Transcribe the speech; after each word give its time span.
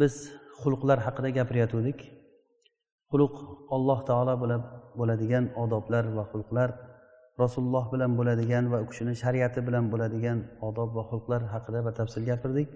Biz 0.00 0.14
xulqlar 0.60 0.98
haqida 1.06 1.28
gapirayotgandik 1.38 1.98
xulq 3.10 3.34
alloh 3.76 3.98
taolo 4.08 4.34
bilan 4.42 4.62
bo'ladigan 4.98 5.44
odoblar 5.62 6.04
va 6.16 6.24
xulqlar 6.32 6.68
rasululloh 7.42 7.84
bilan 7.92 8.12
bo'ladigan 8.18 8.64
va 8.72 8.78
u 8.84 8.86
kishini 8.90 9.14
shariati 9.22 9.60
bilan 9.68 9.84
bo'ladigan 9.92 10.38
odob 10.68 10.90
va 10.96 11.02
xulqlar 11.10 11.40
haqida 11.52 11.80
batafsil 11.88 12.22
gapirdik. 12.30 12.68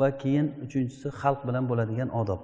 Va 0.00 0.08
keyin 0.22 0.46
uchinchisi 0.64 1.08
xalq 1.20 1.40
bilan 1.48 1.64
bo'ladigan 1.70 2.08
odob. 2.20 2.40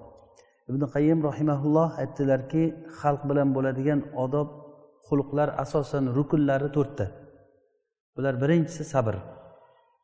Ibn 0.70 0.82
qayim 0.94 1.18
rahimaulloh 1.28 1.90
aytdilarki 2.02 2.62
xalq 3.00 3.22
bilan 3.30 3.48
bo'ladigan 3.56 4.00
odob 4.24 4.48
xulqlar 5.08 5.48
asosan 5.64 6.04
rukunlari 6.16 6.68
to'rtta. 6.76 7.06
Bular 8.16 8.34
birinchisi 8.42 8.84
sabr. 8.94 9.16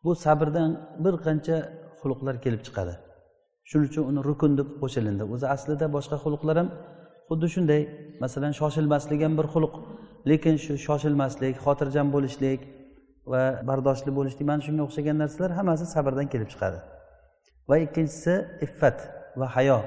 Bu 0.04 0.12
sabrdan 0.24 0.70
bir 1.04 1.14
qancha 1.26 1.56
xulqlar 2.00 2.34
kelib 2.44 2.62
chiqadi. 2.66 2.94
Shuning 3.70 3.88
uchun 3.90 4.04
uni 4.10 4.20
rukun 4.28 4.52
deb 4.58 4.68
qo'shilindi. 4.82 5.24
O'zi 5.34 5.46
aslida 5.54 5.86
boshqa 5.96 6.16
xulqlar 6.24 6.56
ham 6.60 6.68
xuddi 7.28 7.46
shunday 7.54 7.82
masalan 8.22 8.52
shoshilmaslik 8.60 9.20
ham 9.26 9.34
bir 9.38 9.46
xulq 9.54 9.74
lekin 10.30 10.54
shu 10.64 10.72
shoshilmaslik 10.86 11.54
xotirjam 11.64 12.08
bo'lishlik 12.14 12.60
va 13.32 13.42
bardoshli 13.68 14.10
bo'lishlik 14.18 14.46
mana 14.50 14.62
shunga 14.66 14.82
o'xshagan 14.88 15.16
narsalar 15.22 15.50
hammasi 15.58 15.84
sabrdan 15.94 16.26
kelib 16.32 16.48
chiqadi. 16.52 16.78
Va 17.68 17.76
ikkinchisi 17.86 18.34
iffat 18.66 18.98
va 19.40 19.46
hayo. 19.56 19.78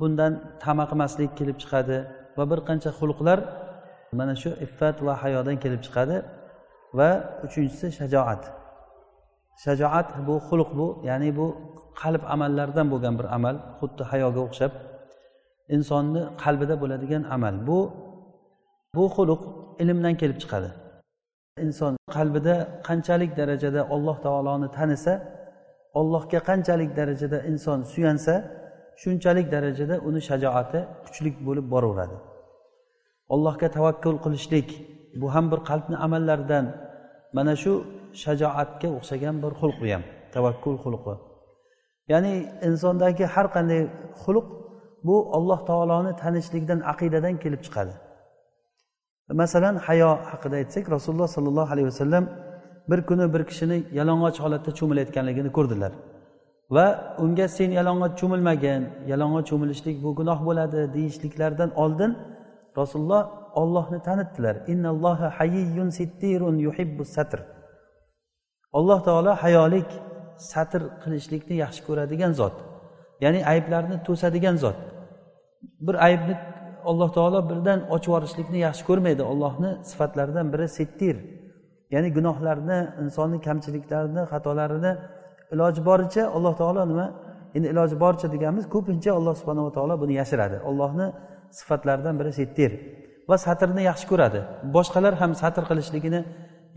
Bundan 0.00 0.32
tama 0.64 0.84
qilmaslik 0.90 1.30
kelib 1.38 1.56
chiqadi 1.62 1.98
va 2.38 2.44
bir 2.50 2.60
qancha 2.68 2.90
xulqlar 2.98 3.38
mana 4.18 4.34
shu 4.42 4.50
iffat 4.66 4.96
va 5.06 5.14
hayodan 5.22 5.56
kelib 5.64 5.80
chiqadi. 5.86 6.16
Va 6.98 7.10
uchinchisi 7.46 7.86
shajoat. 7.98 8.42
Shajoat 9.64 10.08
bu 10.26 10.34
xulq 10.48 10.70
bu 10.78 10.86
ya'ni 11.08 11.30
bu 11.38 11.46
qalb 12.02 12.22
amallaridan 12.34 12.86
bo'lgan 12.92 13.14
bir 13.20 13.26
amal 13.36 13.56
xuddi 13.80 14.02
hayoga 14.10 14.40
o'xshab 14.46 14.72
insonni 15.76 16.22
qalbida 16.42 16.74
bo'ladigan 16.82 17.22
amal. 17.36 17.54
Bu 17.68 17.78
bu 18.96 19.04
xuluq 19.14 19.40
ilmdan 19.82 20.14
kelib 20.20 20.38
chiqadi. 20.42 20.70
Inson 21.64 21.92
qalbida 22.16 22.54
qanchalik 22.88 23.30
darajada 23.40 23.80
alloh 23.94 24.16
taoloni 24.26 24.68
tanisa 24.78 25.14
ollohga 26.00 26.40
qanchalik 26.48 26.90
darajada 26.98 27.38
inson 27.50 27.78
suyansa 27.92 28.34
shunchalik 29.02 29.46
darajada 29.54 29.96
uni 30.08 30.20
shajoati 30.28 30.80
kuchli 31.04 31.30
bo'lib 31.46 31.66
boraveradi. 31.74 32.16
Allohga 33.34 33.68
tavakkul 33.76 34.16
qilishlik 34.24 34.68
bu 35.20 35.26
ham 35.34 35.46
bir 35.52 35.60
qalbni 35.70 35.96
amallaridan 36.06 36.64
mana 37.36 37.54
shu 37.62 37.72
shajoatga 38.24 38.88
o'xshagan 38.98 39.34
bir 39.44 39.52
xulq 39.60 39.76
bu 39.82 39.86
ham 39.94 40.02
tavakkul 40.34 40.76
xulqi. 40.84 41.14
Ya'ni 42.08 42.34
insondagi 42.68 43.24
har 43.34 43.46
qanday 43.54 43.80
xulq 44.22 44.46
bu 45.06 45.16
alloh 45.36 45.60
taoloni 45.70 46.12
tanishlikdan 46.22 46.80
aqidadan 46.92 47.34
kelib 47.42 47.60
chiqadi. 47.66 47.92
Masalan 49.40 49.76
hayo 49.86 50.10
haqida 50.30 50.56
aytsak 50.62 50.84
rasululloh 50.96 51.28
sollallohu 51.36 51.70
alayhi 51.74 51.88
vasallam 51.92 52.24
bir 52.90 53.00
kuni 53.08 53.26
bir 53.34 53.42
kishini 53.50 53.78
yalang'och 53.98 54.38
holatda 54.44 54.70
cho'milayotganligini 54.78 55.50
ko'rdilar. 55.56 55.92
Va 56.74 56.86
unga 57.24 57.46
sen 57.56 57.70
yalang'och 57.78 58.12
cho'milmagin 58.20 58.82
yalang'och 59.12 59.44
cho'milishlik 59.50 59.96
bu 60.04 60.10
gunoh 60.18 60.38
bo'ladi 60.48 60.80
deyishliklaridan 60.96 61.70
oldin 61.82 62.10
rasululloh 62.80 63.22
ollohni 63.60 63.98
tanitdilar. 64.08 64.54
Innalloha 64.72 65.26
hayyun 65.38 65.88
sittirun 65.98 66.56
yuhibbu 66.66 67.04
satr 67.16 67.40
alloh 68.78 68.98
taolo 69.04 69.32
hayolik 69.44 69.90
satr 70.50 70.82
qilishlikni 71.02 71.54
yaxshi 71.64 71.82
ko'radigan 71.88 72.32
zot. 72.40 72.56
Ya'ni 73.24 73.40
ayblarni 73.52 73.96
to'sadigan 74.06 74.56
zot. 74.64 74.78
Bir 75.86 75.96
aybni 76.08 76.34
alloh 76.90 77.10
taolo 77.16 77.40
birdan 77.50 77.78
ochib 77.94 78.10
yuborishlikni 78.10 78.58
yaxshi 78.66 78.84
ko'rmaydi. 78.88 79.22
Ollohni 79.32 79.70
sifatlaridan 79.90 80.46
biri 80.52 80.66
sittir 80.78 81.16
ya'ni 81.94 82.08
gunohlarni 82.16 82.78
insonni 83.02 83.38
kamchiliklarini 83.46 84.22
xatolarini 84.32 84.92
iloji 85.54 85.80
boricha 85.88 86.22
alloh 86.36 86.54
taolo 86.60 86.82
nima? 86.92 87.06
Endi 87.56 87.66
iloji 87.74 87.96
boricha 88.04 88.26
deganimiz 88.34 88.66
ko'pincha 88.74 89.10
alloh 89.18 89.34
subhanava 89.40 89.70
taolo 89.76 89.94
buni 90.02 90.14
yashiradi. 90.20 90.56
Ollohni 90.70 91.06
sifatlaridan 91.58 92.14
biri 92.20 92.32
sittir 92.40 92.70
va 93.30 93.36
satrni 93.46 93.82
yaxshi 93.90 94.06
ko'radi. 94.12 94.40
Boshqalar 94.76 95.14
ham 95.22 95.32
satr 95.42 95.62
qilishligini 95.70 96.20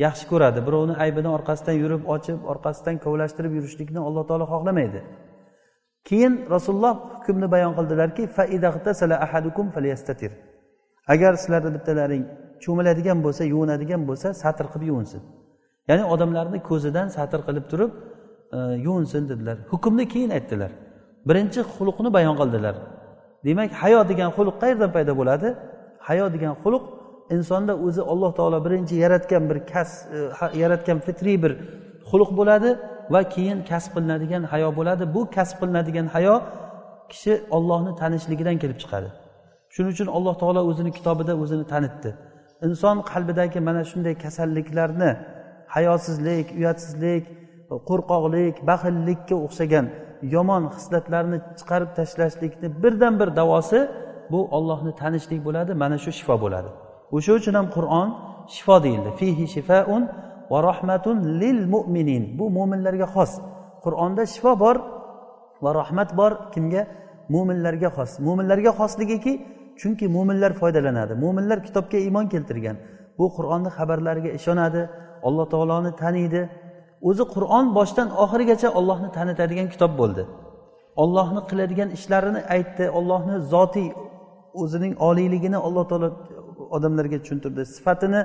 yaxshi 0.04 0.26
ko'radi. 0.32 0.60
Birovni 0.68 0.96
aybini 1.04 1.30
orqasidan 1.38 1.76
yurib 1.84 2.02
ochib 2.16 2.38
orqasidan 2.52 2.96
kovlashtirib 3.06 3.54
yurishlikni 3.58 4.00
alloh 4.08 4.24
taolo 4.30 4.46
xohlamaydi. 4.54 5.00
Keyin 6.08 6.34
rasululloh 6.54 6.96
hukmni 7.16 7.48
bayon 7.56 7.74
qildilarki 7.78 8.24
agar 11.14 11.34
sizlarni 11.42 11.72
bittalaring 11.76 12.24
cho'miladigan 12.64 13.20
bo'lsa 13.26 13.44
yuvinadigan 13.54 14.02
bo'lsa 14.10 14.28
satr 14.44 14.66
qilib 14.74 14.88
yuvinsin. 14.92 15.22
Ya'ni 15.90 16.04
odamlarni 16.14 16.60
ko'zidan 16.70 17.08
satr 17.18 17.40
qilib 17.48 17.66
turib 17.72 17.92
e, 18.56 18.58
yuvinsin 18.86 19.24
dedilar. 19.32 19.58
Hukmni 19.72 20.06
keyin 20.14 20.32
aytdilar. 20.38 20.72
Birinchi 21.30 21.62
xulqni 21.76 22.10
bayon 22.18 22.36
qildilar. 22.42 22.76
Demak 23.46 23.72
hayo 23.82 24.00
degan 24.12 24.30
xulq 24.38 24.56
qayerdan 24.64 24.92
paydo 24.96 25.14
bo'ladi? 25.20 25.48
Hayo 26.08 26.26
degan 26.36 26.54
xulq 26.64 26.84
insonda 27.30 27.74
o'zi 27.86 28.02
alloh 28.02 28.32
taolo 28.36 28.66
birinchi 28.66 28.96
yaratgan 28.96 29.50
bir 29.50 29.60
kas 29.72 30.06
e, 30.06 30.60
yaratgan 30.62 31.00
fitriy 31.00 31.38
bir 31.44 31.52
xulq 32.10 32.32
bo'ladi 32.40 32.70
va 33.14 33.22
keyin 33.34 33.60
kasb 33.70 33.92
qilinadigan 33.96 34.44
hayo 34.44 34.70
bo'ladi. 34.80 35.04
Bu 35.16 35.22
kasb 35.36 35.56
qilinadigan 35.62 36.08
hayo 36.16 36.36
kishi 37.12 37.34
ollohni 37.58 37.92
tanishligidan 38.02 38.58
kelib 38.64 38.78
chiqadi. 38.84 39.10
Shuning 39.74 39.92
uchun 39.96 40.08
alloh 40.18 40.36
taolo 40.42 40.62
o'zini 40.70 40.92
kitobida 40.98 41.34
o'zini 41.44 41.66
tanitdi. 41.74 42.10
Inson 42.68 42.98
qalbidagi 43.12 43.60
mana 43.68 43.82
shunday 43.92 44.16
kasalliklarni 44.24 45.12
hayosizlik 45.76 46.48
uyatsizlik 46.60 47.24
qo'rqoqlik 47.90 48.56
baxillikka 48.70 49.36
o'xshagan 49.46 49.86
yomon 50.36 50.64
hislatlarni 50.76 51.38
chiqarib 51.60 51.92
tashlashlikni 52.00 52.68
birdan 52.84 53.14
bir 53.20 53.30
davosi 53.40 53.80
bu 54.32 54.40
ollohni 54.58 54.92
tanishlik 55.02 55.42
bo'ladi 55.48 55.72
mana 55.84 55.98
shu 56.04 56.12
shifo 56.20 56.36
bo'ladi. 56.46 56.70
O'sha 57.16 57.32
uchun 57.40 57.54
ham 57.60 57.68
qur'on 57.76 58.08
shifo 58.56 58.76
deyildi. 58.86 59.10
Fihi 59.20 59.46
shifaun 59.56 60.04
va 60.52 60.60
rahmatun 60.70 61.18
lil 61.42 61.60
mu'minin. 61.74 62.24
Bu 62.40 62.46
mo'minlarga 62.58 63.08
xos. 63.16 63.32
Qur'onda 63.86 64.24
shifo 64.34 64.52
bor 64.64 64.76
va 65.64 65.72
rahmat 65.82 66.10
bor 66.20 66.32
kimga? 66.54 66.84
Mo'minlarga 67.34 67.90
xos. 67.98 68.12
Mo'minlarga 68.28 68.72
xosligiki 68.80 69.34
chunki 69.80 70.06
mo'minlar 70.16 70.52
foydalanadi. 70.62 71.14
Mo'minlar 71.24 71.60
kitobga 71.68 71.98
iymon 72.06 72.26
keltirgan. 72.34 72.76
Bu 73.20 73.26
qur'onni 73.38 73.70
xabarlariga 73.78 74.32
ishonadi 74.40 74.82
alloh 75.28 75.46
taoloni 75.54 75.92
taniydi. 76.02 76.42
O'zi 77.10 77.24
qur'on 77.36 77.66
boshdan 77.78 78.08
oxirigacha 78.24 78.70
ollohni 78.80 79.10
tanitadigan 79.18 79.68
kitob 79.74 79.92
bo'ldi. 80.02 80.24
Ollohni 81.04 81.42
qiladigan 81.50 81.90
ishlarini 81.98 82.42
aytdi. 82.56 82.86
Ollohni 83.00 83.36
zotiy 83.54 83.90
o'zining 84.62 84.94
oliyligini 85.08 85.58
alloh 85.68 85.84
taolo 85.90 86.10
odamlarga 86.76 87.18
tushuntirdi. 87.24 87.62
Sifatini 87.76 88.22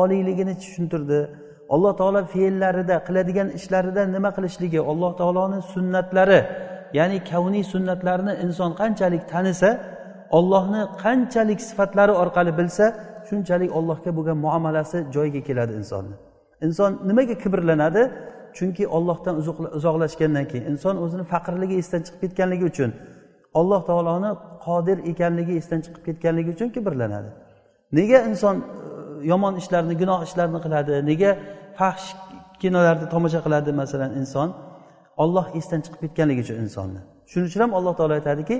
oliyligini 0.00 0.54
tushuntirdi. 0.62 1.20
Alloh 1.74 1.92
taolo 2.00 2.20
fe'llarida 2.34 2.96
qiladigan 3.06 3.48
ishlarida 3.58 4.02
nima 4.16 4.30
qilishligi 4.36 4.80
alloh 4.90 5.12
taoloni 5.20 5.58
sunnatlari 5.74 6.40
ya'ni 6.98 7.18
kavniy 7.30 7.64
sunnatlarni 7.72 8.32
inson 8.44 8.70
qanchalik 8.80 9.22
tanisa 9.32 9.70
ollohni 10.38 10.82
qanchalik 11.04 11.60
sifatlari 11.68 12.12
orqali 12.22 12.52
bilsa 12.58 12.84
shunchalik 13.28 13.70
allohga 13.78 14.10
bo'lgan 14.16 14.38
muomalasi 14.46 14.98
joyiga 15.14 15.40
keladi 15.48 15.72
insonni 15.80 16.14
inson 16.66 16.90
nimaga 17.08 17.34
kibrlanadi? 17.44 18.02
Chunki 18.58 18.84
ollohdan 18.96 19.34
uzoqlashgandan 19.78 20.44
keyin 20.50 20.64
inson 20.72 20.94
o'zini 21.04 21.24
faqirligi 21.32 21.74
esdan 21.82 22.00
chiqib 22.06 22.20
ketganligi 22.24 22.64
uchun 22.72 22.90
alloh 23.60 23.80
taoloni 23.90 24.30
qodir 24.66 24.98
ekanligi 25.10 25.54
esdan 25.60 25.80
chiqib 25.84 26.02
ketganligi 26.08 26.50
uchun 26.56 26.68
kibrlanadi. 26.76 27.30
Nega 27.98 28.18
inson 28.30 28.56
e, 28.60 28.62
yomon 29.30 29.54
ishlarni 29.62 29.94
gunoh 30.02 30.20
ishlarni 30.28 30.58
qiladi? 30.64 30.92
Nega 31.10 31.30
fahsh 31.78 32.06
kinolarni 32.62 33.06
tomosha 33.14 33.40
qiladi 33.46 33.70
masalan 33.82 34.10
inson? 34.20 34.48
Olloh 35.22 35.46
esdan 35.58 35.80
chiqib 35.84 36.00
ketganligi 36.04 36.40
uchun 36.46 36.58
insonni. 36.64 37.00
Shuning 37.30 37.48
uchun 37.50 37.60
ham 37.64 37.72
alloh 37.78 37.94
taolo 37.98 38.14
aytadiki 38.20 38.56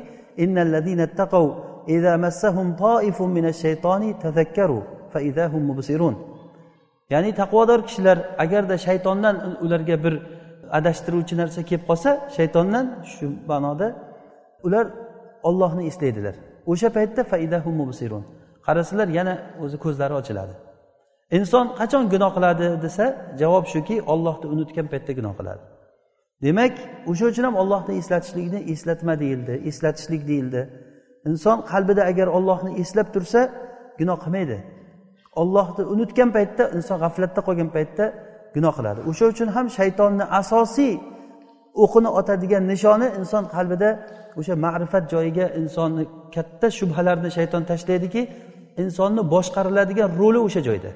ya'ni 7.11 7.31
taqvodor 7.41 7.81
kishilar 7.87 8.19
agarda 8.45 8.77
shaytondan 8.87 9.37
ularga 9.65 9.97
bir 10.05 10.15
adashtiruvchi 10.79 11.35
narsa 11.41 11.61
kelib 11.69 11.85
qolsa 11.91 12.11
shaytondan 12.37 12.87
shu 13.13 13.27
ma'noda 13.51 13.89
ular 14.67 14.87
ollohni 15.49 15.83
eslaydilar. 15.91 16.35
O'sha 16.73 16.89
paytda 16.97 17.23
faidahum 17.33 17.75
mubsirun. 17.83 18.25
Qarasalar 18.67 19.09
yana 19.19 19.35
o'zi 19.65 19.77
ko'zlari 19.85 20.15
ochiladi. 20.21 20.55
Inson 21.39 21.67
qachon 21.81 22.05
gunoh 22.13 22.31
qiladi 22.37 22.67
desa 22.85 23.05
javob 23.41 23.65
shuki 23.73 23.97
ollohni 24.13 24.47
unutgan 24.55 24.87
paytda 24.93 25.13
gunoh 25.19 25.35
qiladi. 25.39 25.63
Demak 26.45 26.75
o'sha 27.11 27.25
uchun 27.33 27.45
ham 27.49 27.57
ollohni 27.63 27.93
eslatishlikni 28.01 28.61
eslatma 28.73 29.15
deyildi 29.23 29.55
eslatishlik 29.71 30.23
deyildi. 30.31 30.61
Inson 31.29 31.59
qalbida 31.71 32.03
agar 32.11 32.29
ollohni 32.39 32.71
eslab 32.83 33.09
tursa 33.15 33.41
gunoh 34.01 34.19
qilmaydi. 34.25 34.59
Ollohni 35.43 35.83
unutgan 35.95 36.31
paytda 36.37 36.65
inson 36.77 36.99
g'aflatda 37.05 37.41
qolgan 37.49 37.71
paytda 37.77 38.05
gunoh 38.57 38.73
qiladi. 38.79 39.01
O'sha 39.11 39.25
uchun 39.33 39.49
ham 39.57 39.67
shaytonni 39.79 40.25
asosiy 40.41 40.93
o'qini 41.83 42.11
otadigan 42.19 42.65
nishoni 42.73 43.09
inson 43.21 43.45
qalbida 43.55 43.91
o'sha 44.39 44.55
ma'rifat 44.65 45.05
joyiga 45.13 45.47
insonni 45.61 46.05
katta 46.35 46.67
shubhalarni 46.79 47.31
shayton 47.37 47.63
tashlaydiki 47.71 48.23
insonni 48.83 49.23
boshqariladigan 49.35 50.11
roli 50.21 50.41
o'sha 50.47 50.61
joyda. 50.69 50.91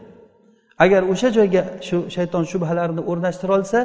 Agar 0.84 1.02
o'sha 1.12 1.28
joyga 1.36 1.62
shu 1.86 1.96
shayton 2.16 2.44
shubhalarini 2.52 3.02
o'rnashtira 3.10 3.52
olsa 3.58 3.78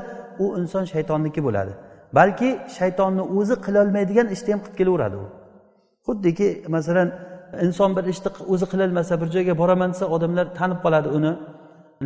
u 0.43 0.45
inson 0.59 0.83
shaytonniki 0.93 1.41
bo'ladi. 1.47 1.71
Balki 2.17 2.49
shaytonni 2.77 3.23
o'zi 3.37 3.55
qilolmaydigan 3.65 4.27
ishni 4.35 4.49
ham 4.53 4.61
qilib 4.65 4.77
kelaveradi 4.79 5.15
u. 5.23 5.25
Xuddiki 6.07 6.47
masalan 6.75 7.07
inson 7.65 7.89
bir 7.97 8.05
ishni 8.13 8.29
o'zi 8.53 8.65
qilolmasa 8.71 9.13
bir 9.21 9.27
joyga 9.35 9.53
boraman 9.61 9.89
desa 9.93 10.05
odamlar 10.15 10.45
tanib 10.59 10.79
qoladi 10.85 11.09
uni. 11.17 11.31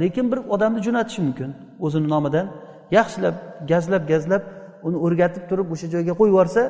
Lekin 0.01 0.25
bir 0.31 0.39
odamni 0.55 0.79
jo'natishi 0.87 1.19
mumkin 1.27 1.49
o'zini 1.85 2.07
nomidan. 2.13 2.45
Yaxshilab 2.97 3.35
gazlab 3.71 4.03
gazlab 4.11 4.43
uni 4.87 4.97
o'rgatib 5.05 5.43
turib 5.49 5.67
o'sha 5.73 5.87
joyga 5.93 6.13
qo'yib 6.19 6.33
yuborsa 6.33 6.61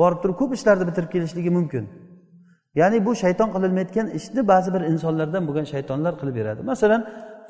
borib 0.00 0.18
turib 0.22 0.36
ko'p 0.40 0.50
ishlarni 0.56 0.84
bitirib 0.88 1.10
kelishligi 1.14 1.50
mumkin. 1.58 1.84
Ya'ni 2.78 2.98
bu 3.06 3.12
shayton 3.22 3.48
qilolmayotgan 3.54 4.06
ishni 4.18 4.40
ba'zi 4.52 4.68
bir 4.74 4.82
insonlardan 4.92 5.42
bo'lgan 5.48 5.66
shaytonlar 5.72 6.12
qilib 6.20 6.34
beradi. 6.40 6.60
Masalan 6.72 7.02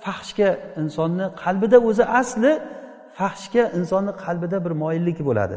fahshga 0.05 0.49
insonni 0.83 1.27
qalbida 1.43 1.79
o'zi 1.89 2.05
asli 2.21 2.53
fahshga 3.19 3.65
insonni 3.79 4.13
qalbida 4.25 4.57
bir 4.65 4.73
moyillik 4.83 5.19
bo'ladi. 5.29 5.57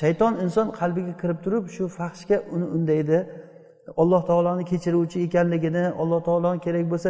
Shayton 0.00 0.32
inson 0.44 0.66
qalbiga 0.80 1.12
kirib 1.20 1.38
turib 1.44 1.64
shu 1.76 1.84
fahshga 1.98 2.36
uni 2.54 2.66
undaydi. 2.76 3.18
Alloh 4.02 4.22
taoloni 4.30 4.64
kechiruvchi 4.70 5.18
ekanligini 5.26 5.84
alloh 6.02 6.20
taoloni 6.28 6.58
kerak 6.66 6.86
bo'lsa 6.92 7.08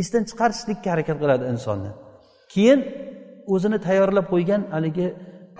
esdan 0.00 0.22
chiqarishlikka 0.30 0.88
harakat 0.94 1.16
qiladi 1.22 1.44
insonni. 1.52 1.90
Keyin 2.54 2.78
o'zini 3.54 3.78
tayyorlab 3.86 4.26
qo'ygan 4.32 4.62
haligi 4.74 5.06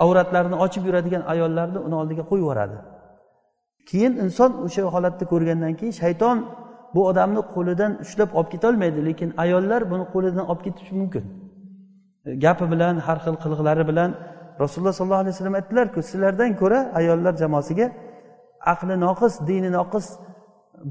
avratlarini 0.03 0.57
ochib 0.65 0.83
yuradigan 0.87 1.23
ayollarni 1.33 1.79
uni 1.87 1.95
oldiga 2.01 2.23
qo'yib 2.29 2.43
yuboradi. 2.45 2.77
Keyin 3.89 4.13
inson 4.23 4.51
o'sha 4.65 4.81
holatni 4.95 5.25
ko'rgandan 5.31 5.73
keyin 5.79 5.93
shayton 6.01 6.37
bu 6.95 7.01
odamni 7.09 7.41
qo'lidan 7.55 7.91
ushlab 8.03 8.29
olib 8.37 8.49
ketolmaydi 8.53 8.99
lekin 9.09 9.29
ayollar 9.43 9.81
buni 9.91 10.05
qo'lidan 10.13 10.45
olib 10.51 10.61
ketishi 10.67 10.93
mumkin. 11.01 11.23
E, 12.27 12.29
gapi 12.43 12.65
bilan 12.73 12.95
har 13.05 13.17
xil 13.25 13.35
qiliqlari 13.43 13.83
bilan 13.91 14.09
rasululloh 14.63 14.95
sollallohu 14.99 15.23
alayhi 15.23 15.35
vasallam 15.35 15.55
aytdilarku 15.59 15.99
sizlardan 16.09 16.51
ko'ra 16.61 16.79
ayollar 16.99 17.33
jamoasiga 17.43 17.87
aqli 18.73 18.95
noqis 19.05 19.33
dini 19.49 19.69
noqis 19.79 20.05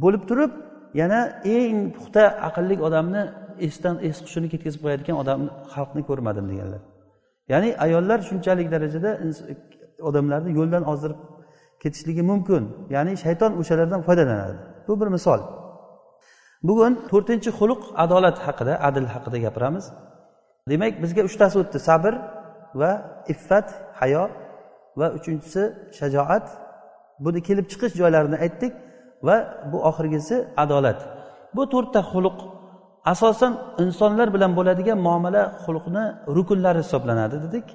bo'lib 0.03 0.23
turib 0.31 0.53
yana 1.01 1.21
eng 1.57 1.79
puxta 1.97 2.25
aqlli 2.49 2.75
odamni 2.89 3.23
esdan 3.67 3.97
es 4.09 4.17
hushini 4.25 4.49
ketkazib 4.53 4.81
qo'yadigan 4.85 5.17
odamni 5.23 5.51
xalqni 5.75 6.03
ko'rmadim 6.09 6.45
deganlar. 6.53 6.83
Ya'ni 7.53 7.71
ayollar 7.87 8.19
shunchalik 8.29 8.69
darajada 8.75 9.11
odamlarni 10.09 10.51
yo'ldan 10.59 10.83
ozdirib 10.93 11.19
ketishligi 11.83 12.23
mumkin. 12.31 12.63
Ya'ni 12.95 13.13
shayton 13.25 13.53
o'shalardan 13.61 14.01
foydalanadi. 14.07 14.57
Bu 14.89 14.93
bir 15.01 15.09
misol. 15.17 15.41
Bugun 16.69 16.93
to'rtinchi 17.11 17.51
xuluq 17.59 17.83
adolat 18.05 18.37
haqida 18.47 18.75
adil 18.89 19.07
haqida 19.15 19.39
gapiramiz. 19.47 19.85
Demak 20.71 20.95
bizga 21.03 21.23
uchtasi 21.29 21.57
o'tdi. 21.63 21.79
Sabr 21.89 22.15
va 22.81 22.91
iffat 23.33 23.69
hayo 24.01 24.25
va 25.01 25.07
uchinchisi 25.19 25.63
shajoat. 25.99 26.47
Buni 27.25 27.41
kelib 27.49 27.67
chiqish 27.73 27.95
joylarini 28.01 28.37
aytdik 28.45 28.73
va 29.27 29.37
bu 29.73 29.79
oxirgisi 29.91 30.37
adolat. 30.65 31.01
Bu 31.57 31.63
to'rtta 31.73 32.01
xuluq 32.11 32.39
asosan 33.13 33.53
insonlar 33.85 34.29
bilan 34.35 34.53
bo'ladigan 34.59 34.99
muomala 35.07 35.43
xulqni 35.65 36.05
rukunlari 36.37 36.81
hisoblanadi 36.85 37.37
dedik. 37.45 37.67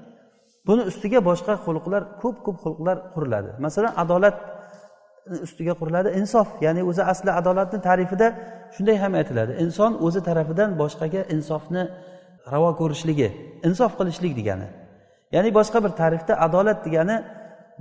Buni 0.67 0.81
ustiga 0.91 1.19
boshqa 1.29 1.53
xulqlar 1.65 2.01
ko'p 2.21 2.37
ko'p 2.45 2.57
xulqlar 2.63 2.97
quriladi. 3.15 3.49
Masalan 3.65 3.93
adolat 4.03 4.37
ustiga 5.45 5.73
quriladi 5.79 6.09
insof 6.19 6.47
ya'ni 6.65 6.81
o'zi 6.89 7.03
asli 7.13 7.31
adolatni 7.39 7.79
tarifida 7.87 8.27
shunday 8.75 8.97
ham 9.03 9.13
aytiladi. 9.19 9.51
Inson 9.63 9.91
o'zi 10.05 10.21
tarafidan 10.27 10.69
boshqaga 10.81 11.21
insofni 11.35 11.83
ravo 12.53 12.71
ko'rishligi 12.81 13.27
insof 13.67 13.91
qilishlik 13.99 14.33
degani. 14.39 14.67
Ya'ni 15.35 15.49
boshqa 15.57 15.77
bir 15.85 15.91
tarifda 16.01 16.33
adolat 16.45 16.79
degani 16.85 17.17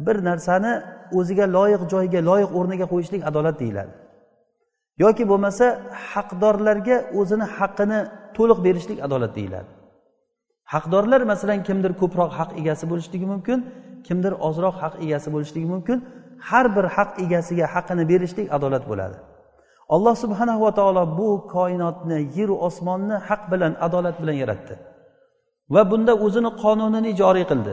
bir 0.06 0.16
narsani 0.28 0.72
o'ziga 1.18 1.46
loyiq 1.56 1.82
joyiga 1.92 2.20
loyiq 2.28 2.50
o'rniga 2.58 2.86
qo'yishlik 2.92 3.22
adolat 3.30 3.56
deyiladi. 3.62 3.92
Yoki 5.04 5.24
bo'lmasa 5.30 5.66
haqdorlarga 6.12 6.96
o'zini 7.18 7.46
haqqini 7.56 7.98
to'liq 8.36 8.58
berishlik 8.66 8.98
adolat 9.06 9.32
deyiladi. 9.38 9.70
Haqdorlar 10.74 11.20
masalan 11.32 11.60
kimdir 11.68 11.92
ko'proq 12.00 12.30
haq 12.38 12.50
egasi 12.60 12.84
bo'lishligi 12.90 13.26
mumkin 13.32 13.58
kimdir 14.06 14.32
ozroq 14.48 14.74
haq 14.82 14.94
egasi 15.04 15.28
bo'lishligi 15.34 15.68
mumkin. 15.74 15.98
Har 16.48 16.66
bir 16.76 16.86
haq 16.96 17.10
egasiga 17.24 17.66
haqqini 17.74 18.04
berishlik 18.10 18.46
adolat 18.56 18.84
bo'ladi. 18.90 19.16
Alloh 19.94 20.14
subhanahu 20.24 20.60
va 20.66 20.72
taolo 20.78 21.02
bu 21.18 21.28
koinotni 21.54 22.18
yeru 22.38 22.54
osmonni 22.68 23.16
haq 23.28 23.42
bilan 23.52 23.72
adolat 23.86 24.16
bilan 24.22 24.36
yaratdi. 24.42 24.74
Va 25.74 25.82
bunda 25.90 26.12
o'zini 26.24 26.50
qonunini 26.62 27.10
joriy 27.20 27.46
qildi. 27.50 27.72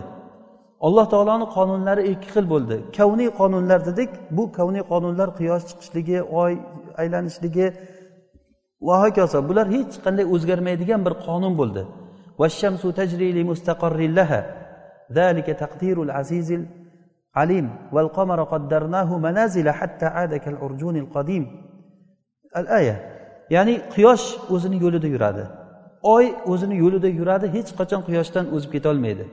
Alloh 0.88 1.06
taoloni 1.14 1.46
qonunlari 1.58 2.04
ikki 2.14 2.30
xil 2.36 2.46
bo'ldi. 2.54 2.76
Kavniy 2.98 3.30
qonunlar 3.40 3.80
dedik 3.90 4.10
bu 4.38 4.44
kavniy 4.58 4.84
qonunlar 4.92 5.30
quyosh 5.40 5.64
chiqishligi 5.70 6.20
oy 6.42 6.54
aylanishligi 7.02 7.68
va 8.88 8.96
hokazo. 9.04 9.38
Bular 9.50 9.68
hech 9.76 9.94
qanday 10.06 10.26
o'zgarmaydigan 10.36 11.02
bir 11.06 11.14
qonun 11.26 11.54
bo'ldi. 11.62 11.82
ذلك 15.13 15.47
تقدير 15.47 16.03
العزيز 16.03 16.49
العليم 17.37 17.71
والقمر 17.93 18.45
قدرناه 18.45 19.19
منازل 19.19 19.71
حتى 19.71 20.07
عاد 20.07 20.35
كالعرجون 20.35 20.97
القديم 20.97 21.45
الآية 22.57 23.13
ya'ni 23.55 23.75
quyosh 23.95 24.25
o'zini 24.55 24.77
yo'lida 24.85 25.09
yuradi 25.15 25.45
oy 26.15 26.27
o'zini 26.53 26.77
yo'lida 26.83 27.09
yuradi 27.21 27.47
hech 27.57 27.71
qachon 27.79 28.01
quyoshdan 28.09 28.45
o'zib 28.55 28.71
ketolmaydi 28.77 29.25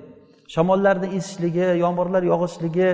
shamollarni 0.54 1.08
esishligi 1.18 1.68
yomg'irlar 1.84 2.24
yog'ishligi 2.32 2.90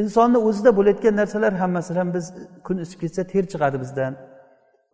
insonni 0.00 0.38
o'zida 0.48 0.70
bo'layotgan 0.78 1.14
narsalar 1.20 1.52
hammasi 1.62 1.90
ham 2.00 2.08
biz 2.16 2.26
kun 2.66 2.76
isib 2.84 2.98
ketsa 3.02 3.22
ter 3.32 3.44
chiqadi 3.52 3.76
bizdan 3.84 4.12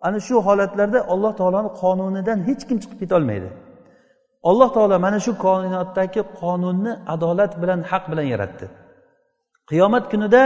ana 0.06 0.18
shu 0.26 0.34
holatlarda 0.46 0.98
alloh 1.12 1.32
taoloni 1.40 1.70
qonunidan 1.82 2.38
hech 2.48 2.62
kim 2.68 2.78
chiqib 2.82 2.98
ketolmaydi 3.02 3.48
Alloh 4.43 4.69
taolo 4.75 4.99
mana 5.05 5.19
shu 5.25 5.31
koinotdagi 5.45 6.21
qonunni 6.39 6.91
adolat 7.13 7.53
bilan 7.61 7.81
haq 7.91 8.03
bilan 8.11 8.27
yaratdi. 8.33 8.65
Qiyomat 9.69 10.05
kunida 10.11 10.41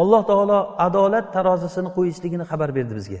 alloh 0.00 0.22
taolo 0.30 0.58
adolat 0.86 1.26
tarozisini 1.36 1.90
qo'yishligini 1.96 2.44
xabar 2.50 2.70
berdi 2.76 2.94
bizga. 2.98 3.20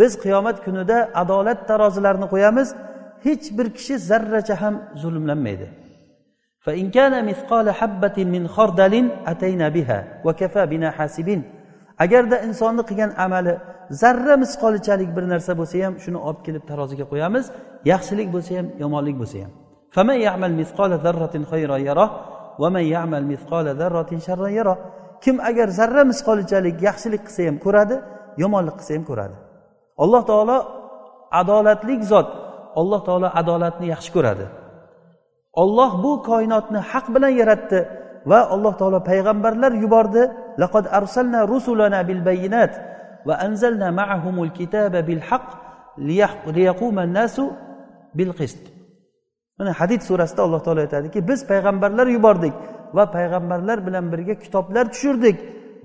Biz 0.00 0.12
qiyomat 0.24 0.56
kunida 0.64 0.96
adolat 1.22 1.60
tarozilarini 1.70 2.26
qo'yamiz 2.34 2.68
hech 3.26 3.44
bir 3.58 3.66
kishi 3.76 3.94
zarracha 4.08 4.54
ham 4.62 4.74
zulmlanmaydi. 5.02 5.68
Agarda 12.04 12.36
insonni 12.48 12.82
qilgan 12.88 13.10
amali 13.24 13.54
zarra 13.90 14.36
misqolichalik 14.44 15.10
bir 15.16 15.24
narsa 15.32 15.52
bo'lsa 15.60 15.76
ham 15.86 15.94
shuni 16.04 16.18
olib 16.28 16.40
kelib 16.46 16.64
taroziga 16.70 17.04
qo'yamiz. 17.12 17.44
Yaxshilik 17.92 18.28
bo'lsa 18.34 18.52
ham 18.58 18.66
yomonlik 18.82 19.16
bo'lsa 19.22 19.38
ham. 19.44 19.52
Kim 25.24 25.36
agar 25.50 25.68
zarra 25.78 26.02
misqolichalik 26.10 26.76
yaxshilik 26.88 27.22
qilsa 27.26 27.42
ham 27.48 27.56
ko'radi 27.64 27.96
yomonlik 28.42 28.76
qilsa 28.80 28.92
ham 28.96 29.04
ko'radi. 29.10 29.36
Alloh 30.02 30.22
taolo 30.30 30.58
adolatlik 31.40 32.00
zot 32.12 32.28
alloh 32.80 33.00
taolo 33.08 33.28
adolatni 33.40 33.86
yaxshi 33.94 34.10
ko'radi. 34.16 34.46
Olloh 35.62 35.90
bu 36.04 36.12
koinotni 36.30 36.80
haq 36.90 37.06
bilan 37.14 37.32
yaratdi 37.40 37.78
va 38.30 38.40
alloh 38.54 38.74
taolo 38.80 38.98
payg'ambarlar 39.10 39.72
yubordi. 39.82 40.22
Laqad 40.62 40.84
arsalna 40.98 41.40
rusulana 41.52 42.00
bil 42.08 42.20
bayinat 42.28 42.72
va 43.28 43.34
anzalna 43.46 43.88
ma'ahumul 44.00 44.52
kitaba 44.58 45.00
bil 45.08 45.22
haq 45.28 45.46
liyaquma 46.56 47.04
bil 48.18 48.32
qist 48.38 48.62
mana 49.58 49.72
hadid 49.80 50.00
surasida 50.08 50.40
alloh 50.46 50.60
taolo 50.66 50.80
aytadiki 50.86 51.18
biz 51.28 51.40
payg'ambarlar 51.52 52.06
yubordik 52.16 52.54
va 52.96 53.04
payg'ambarlar 53.16 53.78
bilan 53.86 54.04
birga 54.12 54.34
kitoblar 54.44 54.84
tushirdik. 54.92 55.36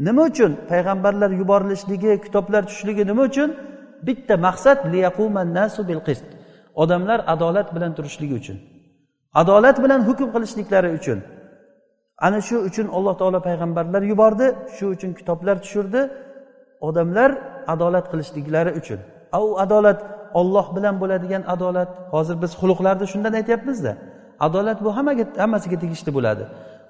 Nima 0.08 0.22
uchun? 0.30 0.52
Payg'ambarlar 0.72 1.32
yuborilishligi 1.42 2.12
kitoblar 2.26 2.62
tushishligi 2.68 3.04
nima 3.12 3.22
uchun? 3.30 3.50
Bitta 4.08 4.36
maqsad 4.48 4.78
nasu 5.60 5.82
bil 5.90 6.02
qist 6.08 6.28
odamlar 6.84 7.20
adolat 7.34 7.68
bilan 7.76 7.92
turishligi 7.98 8.36
uchun. 8.42 8.58
Adolat 9.42 9.78
bilan 9.84 10.02
hukm 10.10 10.28
qilishliklari 10.36 10.90
uchun. 11.00 11.20
Ana 12.26 12.40
shu 12.48 12.56
uchun 12.70 12.88
alloh 12.98 13.16
taolo 13.22 13.40
payg'ambarlar 13.48 14.02
yubordi 14.12 14.48
shu 14.78 14.86
uchun 14.96 15.12
kitoblar 15.20 15.56
tushirdi. 15.64 16.02
Odamlar 16.88 17.32
adolat 17.74 18.06
qilishliklari 18.12 18.72
uchun. 18.80 19.00
U 19.46 19.50
adolat 19.66 20.00
olloh 20.40 20.68
bilan 20.76 20.96
bo'ladigan 21.02 21.44
adolat. 21.54 21.90
Hozir 22.14 22.36
biz 22.44 22.52
xulqlarni 22.62 23.06
shundan 23.14 23.34
aytyapmizda. 23.40 23.92
Adolat 24.48 24.78
bu 24.86 24.90
hammaga 24.98 25.26
hammasiga 25.44 25.78
tegishli 25.84 26.12
bo'ladi. 26.18 26.44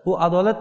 Bu 0.05 0.11
adolat 0.27 0.59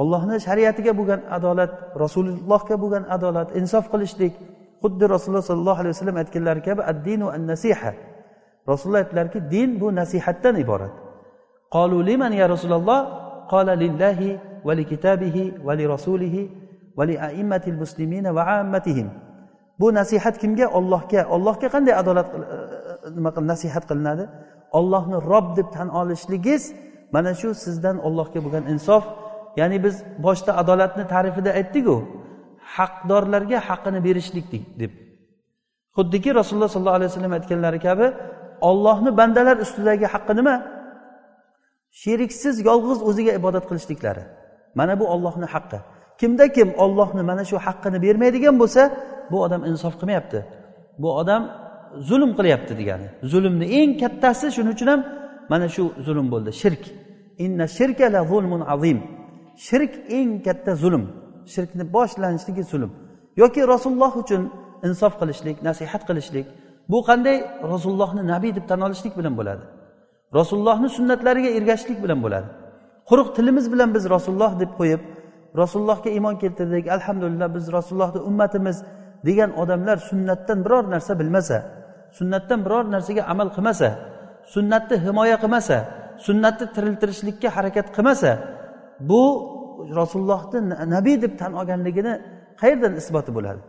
ollohni 0.00 0.36
shariatiga 0.46 0.92
bo'lgan 0.98 1.20
adolat 1.36 1.72
rasulullohga 2.02 2.76
bo'lgan 2.82 3.04
adolat 3.16 3.48
insof 3.60 3.84
qilishlik. 3.92 4.34
Xuddi 4.82 5.04
rasululloh 5.14 5.46
sollallohu 5.50 5.80
alayhi 5.82 5.94
vasallam 5.96 6.16
aytganlari 6.22 6.60
kabi 6.68 6.82
addinu 6.92 7.26
an 7.36 7.42
nasiha 7.52 7.92
rasululloh 8.70 9.00
aytdilarki 9.04 9.38
din 9.54 9.70
bu 9.80 9.86
nasihatdan 10.00 10.54
iborat. 10.64 10.94
Qolu 11.74 11.98
liman 12.08 12.32
ya 12.40 12.46
rasululloh? 12.54 13.00
Qala 13.52 13.72
lillahi 13.82 14.30
va 14.66 14.72
li 14.78 14.84
kitabihi 14.92 15.44
va 15.66 15.72
li 15.78 15.84
rasulihi. 15.94 16.42
Va 16.98 17.04
li 17.08 17.16
aimmatil 17.28 17.78
muslimina 17.82 18.30
va 18.38 18.42
ammatihim 18.60 19.08
bu 19.80 19.94
nasihat 19.94 20.34
kimga? 20.42 20.66
Ollohga 20.78 21.20
ollohga 21.34 21.68
qanday 21.74 21.94
adolat 22.02 22.28
e, 22.34 22.38
e, 22.38 23.10
nima 23.16 23.30
qil 23.36 23.44
nasihat 23.52 23.84
qilinadi? 23.90 24.24
Ollohni 24.78 25.16
rob 25.30 25.46
deb 25.58 25.68
tan 25.76 25.88
olishligingiz 26.00 26.62
mana 27.14 27.30
shu 27.40 27.48
sizdan 27.64 27.96
ollohga 28.06 28.38
bo'lgan 28.44 28.64
insof. 28.72 29.04
Ya'ni 29.60 29.78
biz 29.84 29.94
boshda 30.24 30.52
adolatni 30.62 31.04
ta'rifida 31.12 31.50
aytdiku 31.60 31.96
haqdorlarga 32.76 33.58
haqqini 33.68 34.00
berishlik 34.06 34.46
deb. 34.80 34.92
Xuddiki 35.96 36.30
rasululloh 36.40 36.70
sollallohu 36.74 36.98
alayhi 37.00 37.10
vasallam 37.12 37.34
aytganlari 37.38 37.80
kabi 37.86 38.06
ollohni 38.70 39.10
bandalar 39.20 39.56
ustidagi 39.64 40.06
haqqi 40.14 40.32
nima? 40.40 40.54
Sheriksiz 42.02 42.56
yolg'iz 42.68 43.00
o'ziga 43.08 43.32
ibodat 43.40 43.64
qilishliklari. 43.70 44.24
Mana 44.78 44.94
bu 45.00 45.04
ollohni 45.14 45.46
haqqi. 45.54 45.78
Kimda 46.20 46.46
kim 46.56 46.68
ollohni 46.84 47.22
mana 47.30 47.44
shu 47.50 47.56
haqqini 47.66 47.98
bermaydigan 48.04 48.56
bo'lsa 48.62 48.82
bu 49.30 49.36
odam 49.44 49.62
insof 49.70 49.94
qilmayapti. 50.00 50.38
Bu 51.02 51.08
odam 51.20 51.42
zulm 52.08 52.30
qilyapti 52.38 52.72
degani. 52.80 53.08
Zulmni 53.32 53.66
eng 53.78 53.92
kattasi 54.02 54.46
shuning 54.56 54.74
uchun 54.76 54.88
ham 54.92 55.00
mana 55.52 55.66
shu 55.74 55.84
zulm 56.06 56.26
bo'ldi 56.32 56.50
shirk. 56.62 56.82
Inna 57.44 57.66
shirka 57.78 58.06
la 58.14 58.20
zulmun 58.30 58.62
azim. 58.74 58.98
Shirk 59.68 59.92
eng 60.18 60.30
katta 60.46 60.72
zulm. 60.82 61.04
Shirkni 61.54 61.84
boshlanishligi 61.96 62.64
zulm. 62.72 62.90
Yoki 63.42 63.60
rasululloh 63.72 64.12
uchun 64.22 64.42
insof 64.86 65.12
qilishlik 65.20 65.56
nasihat 65.68 66.02
qilishlik 66.08 66.46
bu 66.92 66.98
qanday 67.08 67.36
rasulullohni 67.72 68.22
nabiy 68.32 68.52
deb 68.58 68.64
tan 68.70 68.80
olishlik 68.86 69.14
bilan 69.18 69.34
bo'ladi? 69.40 69.64
Rasulullohni 70.38 70.88
sunnatlariga 70.96 71.50
ergashishlik 71.58 71.98
bilan 72.04 72.18
bo'ladi. 72.24 72.48
Quruq 73.08 73.28
tilimiz 73.36 73.66
bilan 73.72 73.90
biz 73.96 74.04
rasululloh 74.14 74.52
deb 74.62 74.70
qo'yib 74.78 75.00
rasulullohga 75.56 76.10
iymon 76.10 76.36
keltirdik 76.42 76.86
alhamdulillah 76.96 77.54
biz 77.54 77.72
rasulullohni 77.72 78.20
ummatimiz 78.20 78.84
degan 79.26 79.50
odamlar 79.62 79.96
sunnatdan 79.96 80.64
biror 80.64 80.84
narsa 80.90 81.18
bilmasa 81.20 81.58
sunnatdan 82.18 82.64
biror 82.64 82.84
narsaga 82.94 83.22
amal 83.32 83.48
qilmasa 83.56 83.88
sunnatni 84.54 84.96
himoya 85.06 85.36
qilmasa 85.42 85.76
sunnatni 86.26 86.66
tiriltirishlikka 86.74 87.48
harakat 87.56 87.86
qilmasa 87.96 88.30
bu 89.00 89.22
rasulullohni 90.00 90.60
nabiy 90.94 91.16
deb 91.22 91.38
tan 91.38 91.52
olganligini 91.60 92.12
qayerdan 92.60 92.92
isboti 93.00 93.34
bo'ladi? 93.36 93.60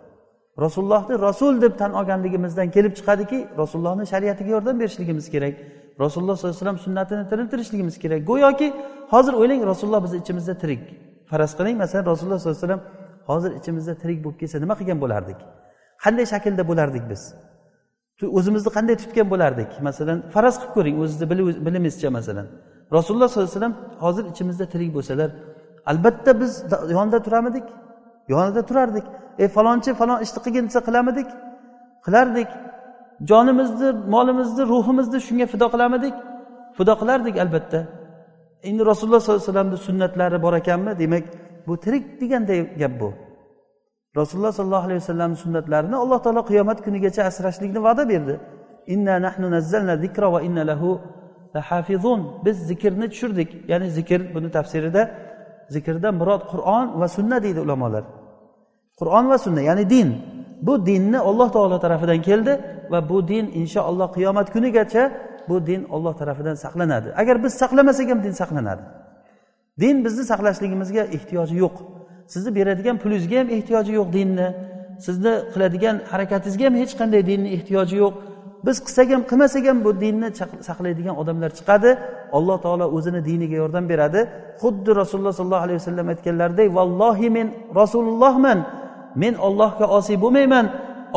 Rasulullohni 0.66 1.16
rasul 1.28 1.62
deb 1.62 1.74
tan 1.82 1.92
olganligimizdan 2.00 2.68
kelib 2.76 2.94
chiqadiki 2.98 3.48
rasulullohni 3.62 4.06
shariatiga 4.06 4.50
yordam 4.56 4.80
berishligimiz 4.80 5.30
kerak 5.34 5.56
rasululloh 6.04 6.36
sollallohu 6.38 6.56
alayhi 6.56 6.66
vasallam 6.66 6.80
sunnatini 6.88 7.24
tiriltirishligimiz 7.32 8.00
kerak. 8.04 8.28
Go'yoki 8.28 8.68
hozir 9.14 9.34
o'ylang 9.34 9.62
rasululloh 9.72 10.04
bizni 10.04 10.18
ichimizda 10.24 10.54
tirik. 10.62 10.84
Faraz 11.30 11.52
qiling. 11.58 11.76
Masalan 11.84 12.06
rasululloh 12.12 12.40
sollallohu 12.40 12.58
alayhi 12.58 12.68
vasallam 12.68 12.84
hozir 13.30 13.52
ichimizda 13.60 13.94
tirik 14.02 14.20
bo'lib 14.24 14.38
kelsa 14.42 14.58
nima 14.64 14.76
qilgan 14.80 15.00
bo'lardik? 15.04 15.40
Qanday 16.04 16.26
shaklda 16.34 16.64
bo'lardik 16.72 17.04
biz? 17.12 17.22
O'zimizni 18.38 18.72
qanday 18.78 18.96
tutgan 19.04 19.28
bo'lardik? 19.34 19.72
Masalan 19.88 20.18
faraz 20.34 20.56
qilib 20.60 20.74
ko'ring 20.78 20.96
o'zizni 21.04 21.26
bilimizcha 21.68 22.10
masalan. 22.18 22.48
Rasululloh 22.98 23.28
sollallohu 23.32 23.50
alayhi 23.52 23.60
vasallam 23.60 23.76
hozir 24.04 24.24
ichimizda 24.32 24.66
tirik 24.74 24.92
bo'lsalar 24.98 25.30
albatta 25.92 26.32
biz 26.42 26.52
yonida 26.96 27.20
turamidik 27.26 27.66
yonida 28.34 28.62
turardik. 28.70 29.06
Ey 29.44 29.48
falonchi 29.56 29.90
falon 30.02 30.20
ishni 30.26 30.40
qilgin 30.46 30.66
desa 30.70 30.82
qilamidik 30.88 31.28
qilardik. 32.06 32.50
Jonimizni 33.30 33.90
molimizni 34.16 34.64
ruhimizni 34.72 35.20
shunga 35.28 35.46
fido 35.54 35.68
qilamidik. 35.74 36.16
Fido 36.78 36.94
qilardik 37.02 37.36
albatta. 37.44 37.80
Endi 38.64 38.86
rasululloh 38.86 39.20
sollallohu 39.20 39.42
alayhi 39.42 39.52
vasallamni 39.52 39.78
sunnatlari 39.78 40.42
bor 40.42 40.54
ekanmi? 40.54 41.00
Demak 41.00 41.24
bu 41.68 41.74
tirik 41.84 42.22
deganday 42.22 42.60
gap 42.82 42.94
bu. 43.02 43.14
Rasululloh 44.18 44.52
sollallohu 44.52 44.86
alayhi 44.88 45.02
vasallamni 45.04 45.36
sunnatlarini 45.36 45.96
alloh 45.96 46.20
taolo 46.24 46.42
qiyomat 46.50 46.80
kunigacha 46.86 47.22
asrashlikni 47.30 47.84
va'da 47.84 48.10
berdi. 48.10 48.40
Inna 48.94 49.16
nahnu 49.26 49.48
nazzalna 49.56 49.96
zikra 50.04 50.28
va 50.34 50.42
inna 50.42 50.64
lahu 50.72 50.90
lahafizun. 51.56 52.20
Biz 52.46 52.58
zikrni 52.70 53.10
tushirdik. 53.10 53.50
Ya'ni 53.72 53.88
zikr 53.98 54.22
buni 54.36 54.50
tafsirida 54.52 55.02
zikrdan 55.76 56.14
murod 56.22 56.44
qur'on 56.52 56.86
va 57.00 57.08
sunna 57.08 57.38
deydi 57.44 57.60
ulamolar. 57.66 58.04
Qur'on 59.00 59.26
va 59.32 59.38
sunna 59.46 59.62
ya'ni 59.70 59.90
din. 59.90 60.10
Bu 60.68 60.74
dinni 60.86 61.20
alloh 61.30 61.50
taolo 61.56 61.78
tarafidan 61.80 62.22
keldi 62.22 62.54
va 62.92 63.00
bu 63.10 63.28
din 63.28 63.46
inshaalloh 63.62 64.08
qiyomat 64.16 64.48
kunigacha 64.56 65.04
bu 65.50 65.56
din 65.70 65.82
olloh 65.96 66.14
tarafidan 66.22 66.56
saqlanadi. 66.56 67.10
Agar 67.22 67.44
biz 67.44 67.54
saqlamasak 67.54 68.08
ham 68.12 68.20
din 68.24 68.32
saqlanadi. 68.42 68.84
Din 69.82 70.06
bizni 70.06 70.24
saqlashligimizga 70.32 71.04
ehtiyoji 71.16 71.56
yo'q. 71.64 71.76
Sizni 72.34 72.52
beradigan 72.58 72.98
pulingizga 73.04 73.38
ham 73.42 73.50
ehtiyoji 73.58 73.92
yo'q 74.00 74.10
dinni. 74.18 74.48
Sizni 75.06 75.34
qiladigan 75.54 75.96
harakatingizga 76.12 76.66
ham 76.68 76.76
hech 76.82 76.94
qanday 77.00 77.22
dinni 77.32 77.50
ehtiyoji 77.58 77.96
yo'q. 78.04 78.14
Biz 78.66 78.78
qilsak 78.86 79.08
ham 79.14 79.22
qilmasak 79.30 79.64
ham 79.70 79.78
bu 79.86 79.92
dinni 80.04 80.28
saqlaydigan 80.70 81.16
odamlar 81.22 81.52
chiqadi. 81.60 81.90
Alloh 82.38 82.58
taolo 82.66 82.86
o'zini 82.98 83.22
diniga 83.30 83.56
yordam 83.64 83.86
beradi. 83.92 84.22
Xuddi 84.62 84.92
rasululloh 85.02 85.34
sollallohu 85.40 85.66
alayhi 85.68 85.80
vasallam 85.82 86.08
aytganlaridek 86.14 86.68
vallohi 86.78 87.28
men 87.38 87.48
rasulullohman 87.80 88.60
men 89.22 89.34
ollohga 89.48 89.86
osiy 89.98 90.18
bo'lmayman. 90.24 90.66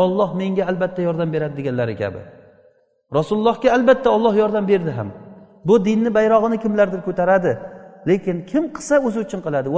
Olloh 0.03 0.31
menga 0.41 0.63
albatta 0.71 1.01
yordam 1.09 1.29
beradi 1.35 1.55
deganlari 1.59 1.95
kabi. 2.03 2.21
Rasulullohga 3.19 3.69
albatta 3.77 4.09
olloh 4.17 4.35
yordam 4.43 4.65
berdi 4.73 4.91
ham. 4.99 5.09
Bu 5.69 5.75
dinni 5.85 6.11
bayrog'ini 6.15 6.57
kimlardir 6.65 7.01
ko'taradi 7.09 7.53
lekin 8.11 8.37
kim 8.51 8.65
qilsa 8.77 8.95
o'zi 9.07 9.19
uchun 9.27 9.41
qiladi? 9.47 9.69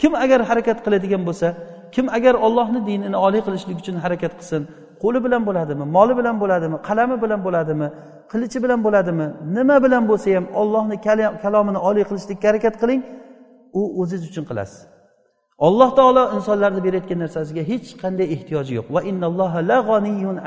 Kim 0.00 0.12
agar 0.24 0.40
harakat 0.50 0.78
qiladigan 0.84 1.22
bo'lsa 1.28 1.48
kim 1.94 2.06
agar 2.18 2.34
ollohni 2.46 2.80
dinini 2.88 3.16
oliy 3.26 3.42
qilishlik 3.46 3.76
uchun 3.82 3.96
harakat 4.04 4.32
qilsin 4.40 4.62
qo'li 5.02 5.18
bilan 5.24 5.42
bo'ladimi 5.48 5.84
moli 5.96 6.14
bilan 6.18 6.36
bo'ladimi 6.42 6.76
qalami 6.88 7.16
bilan 7.24 7.40
bo'ladimi 7.46 7.88
qilichi 8.32 8.58
bilan 8.64 8.80
bo'ladimi 8.86 9.26
nima 9.56 9.76
bilan 9.84 10.02
bo'lsa 10.10 10.28
ham 10.36 10.46
ollohni 10.60 10.96
kalomini 11.44 11.78
oliy 11.88 12.04
qilishlikka 12.08 12.46
harakat 12.50 12.74
qiling 12.82 13.00
u 13.80 13.82
o'ziz 14.00 14.22
uchun 14.30 14.44
qilasiz. 14.50 14.80
Alloh 15.66 15.90
taolo 15.98 16.22
insonlarni 16.36 16.80
berayotgan 16.86 17.18
narsasiga 17.24 17.62
hech 17.70 17.88
qanday 18.02 18.26
ehtiyoji 18.34 18.72
yo'q. 18.78 18.88
Va 18.94 19.00
innalloha 19.10 19.58
la 19.70 19.78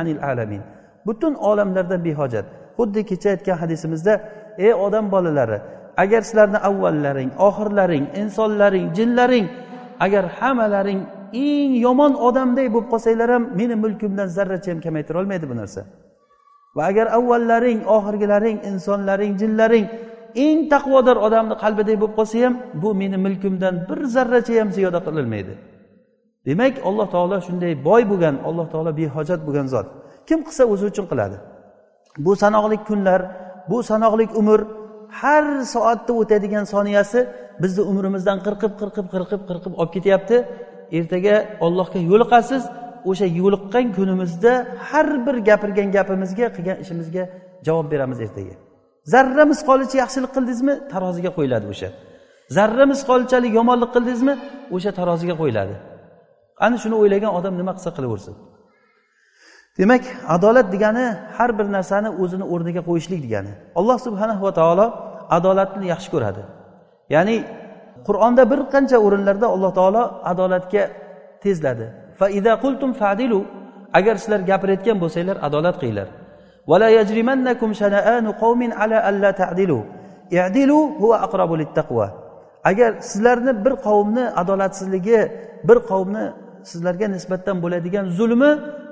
anil 0.01 0.21
alamin. 0.31 0.61
Butun 1.07 1.33
olamlardan 1.49 2.01
behojat. 2.07 2.45
Xuddi 2.77 3.01
kecha 3.09 3.29
aytgan 3.35 3.57
hadisimizda 3.61 4.13
ey 4.65 4.73
odam 4.85 5.05
bolalari 5.13 5.59
agar 6.03 6.21
sizlarni 6.27 6.59
avvallaring 6.69 7.31
oxirlaring 7.47 8.05
insonlaring 8.21 8.85
jinlaring 8.97 9.47
agar 10.05 10.23
hammalaring 10.39 11.01
eng 11.33 11.71
yomon 11.85 12.13
odamday 12.27 12.67
bo'lib 12.73 12.87
qolsanglar 12.93 13.29
ham 13.35 13.43
meni 13.59 13.75
mulkimdan 13.83 14.27
zarracha 14.37 14.69
ham 14.71 14.79
kamaytira 14.85 15.17
olmaydi 15.21 15.45
bu 15.51 15.55
narsa. 15.61 15.81
Va 16.75 16.83
agar 16.91 17.07
avvallaring 17.17 17.79
oxirgilaring 17.97 18.57
insonlaring 18.69 19.33
jinlaring 19.41 19.85
eng 20.45 20.59
taqvodor 20.73 21.17
odamni 21.27 21.55
qalbiday 21.63 21.95
bo'lib 22.01 22.15
qolsa 22.19 22.37
ham 22.45 22.53
bu 22.81 22.89
meni 23.01 23.17
mulkimdan 23.25 23.75
bir 23.89 23.99
zarracha 24.15 24.53
ham 24.59 24.69
ziyoda 24.77 24.99
qilinmaydi 25.07 25.53
demak 26.45 26.75
alloh 26.89 27.07
taolo 27.15 27.37
shunday 27.47 27.73
boy 27.87 28.01
bo'lgan 28.11 28.35
alloh 28.47 28.65
taolo 28.73 28.91
behojat 28.99 29.39
bo'lgan 29.47 29.67
zot. 29.73 29.87
Kim 30.27 30.39
qilsa 30.47 30.63
o'zi 30.73 30.85
uchun 30.91 31.05
qiladi. 31.11 31.37
Bu 32.25 32.31
sanoqli 32.43 32.77
kunlar 32.89 33.21
bu 33.69 33.77
sanoqli 33.89 34.25
umr 34.41 34.59
har 35.19 35.45
soatda 35.73 36.11
o'tadigan 36.21 36.65
soniyasi 36.73 37.19
bizni 37.63 37.83
umrimizdan 37.91 38.37
qirqib 38.45 38.73
qirqib 38.81 39.07
qirqib 39.13 39.41
qirqib 39.49 39.73
olib 39.81 39.91
ketyapti. 39.95 40.37
Ertaga 40.97 41.35
ollohga 41.65 41.99
yo'liqasiz 42.11 42.63
o'sha 43.09 43.27
yo'liqqan 43.39 43.85
kunimizda 43.97 44.53
har 44.89 45.07
bir 45.25 45.35
gapirgan 45.49 45.89
gapimizga 45.97 46.47
qilgan 46.55 46.77
ishimizga 46.83 47.23
javob 47.67 47.87
beramiz 47.93 48.19
ertaga. 48.25 48.55
Zarra 49.13 49.43
misqolicha 49.51 49.97
yaxshilik 50.03 50.31
qildingizmi? 50.35 50.73
Taroziga 50.93 51.31
qo'yiladi 51.37 51.65
o'sha. 51.73 51.89
Zarra 52.57 52.85
misqolchalik 52.91 53.51
yomonlik 53.59 53.89
qildingizmi? 53.95 54.33
O'sha 54.75 54.91
taroziga 54.99 55.35
qo'yiladi. 55.41 55.75
Ana 56.65 56.77
shuni 56.83 56.95
o'ylagan 57.01 57.31
odam 57.39 57.53
nima 57.59 57.71
qilsa 57.77 57.91
qilaversin. 57.97 58.33
Demak 59.79 60.03
adolat 60.35 60.67
degani 60.73 61.05
har 61.37 61.51
bir 61.59 61.67
narsani 61.77 62.09
o'zini 62.23 62.45
o'rniga 62.53 62.81
qo'yishlik 62.89 63.19
degani. 63.25 63.51
Alloh 63.79 63.97
subhanahu 64.05 64.41
va 64.47 64.53
taolo 64.59 64.85
adolatni 65.37 65.85
yaxshi 65.93 66.09
ko'radi. 66.15 66.41
Ya'ni 67.15 67.37
qur'onda 68.07 68.43
bir 68.51 68.59
qancha 68.73 68.97
o'rinlarda 69.05 69.47
alloh 69.55 69.71
taolo 69.79 70.03
adolatga 70.31 70.83
tezladi. 71.43 71.87
Agar 73.99 74.15
sizlar 74.21 74.41
gapirayotgan 74.51 74.97
bo'lsanglar 75.03 75.37
adolat 75.47 75.75
qilinglar. 75.81 76.07
Agar 82.69 82.91
sizlarni 83.09 83.65
bir 83.65 83.73
qavmni 83.87 84.25
adolatsizligi 84.41 85.19
bir 85.67 85.77
qavmni 85.89 86.25
sizlarga 86.69 87.07
nisbatan 87.15 87.57
bo'ladigan 87.63 88.05
zulmi 88.17 88.51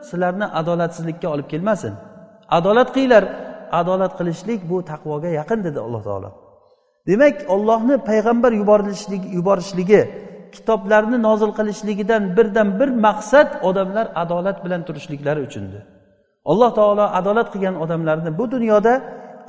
sizlarni 0.09 0.45
adolatsizlikka 0.59 1.27
olib 1.33 1.47
kelmasin. 1.53 1.93
Adolat 2.57 2.89
qilinglar 2.95 3.23
adolat 3.81 4.13
qilishlik 4.19 4.59
bu 4.69 4.77
taqvoga 4.91 5.29
yaqin 5.39 5.59
dedi 5.67 5.79
alloh 5.85 6.01
taolo. 6.09 6.29
Demak 7.09 7.35
ollohni 7.53 7.95
payg'ambar 8.09 8.51
yuborilishligi 8.61 9.27
yuborishligi 9.37 10.01
kitoblarni 10.55 11.17
nozil 11.27 11.51
qilishligidan 11.57 12.23
birdan 12.37 12.69
bir 12.79 12.89
maqsad 13.07 13.49
odamlar 13.69 14.05
adolat 14.23 14.57
bilan 14.65 14.81
turishliklari 14.87 15.41
uchundir. 15.47 15.83
Alloh 16.51 16.69
taolo 16.79 17.05
adolat 17.19 17.47
qilgan 17.53 17.75
odamlarni 17.83 18.31
bu 18.39 18.45
dunyoda 18.55 18.93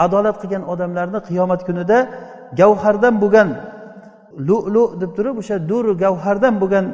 adolat 0.06 0.36
qilgan 0.42 0.62
odamlarni 0.72 1.20
qiyomat 1.28 1.60
kunida 1.68 1.98
gavhardan 2.60 3.14
bo'lgan 3.22 3.48
lulu 4.48 4.84
deb 5.00 5.10
turib 5.16 5.36
o'sha 5.42 5.56
duru 5.70 5.92
gavhardan 6.04 6.54
bo'lgan 6.62 6.84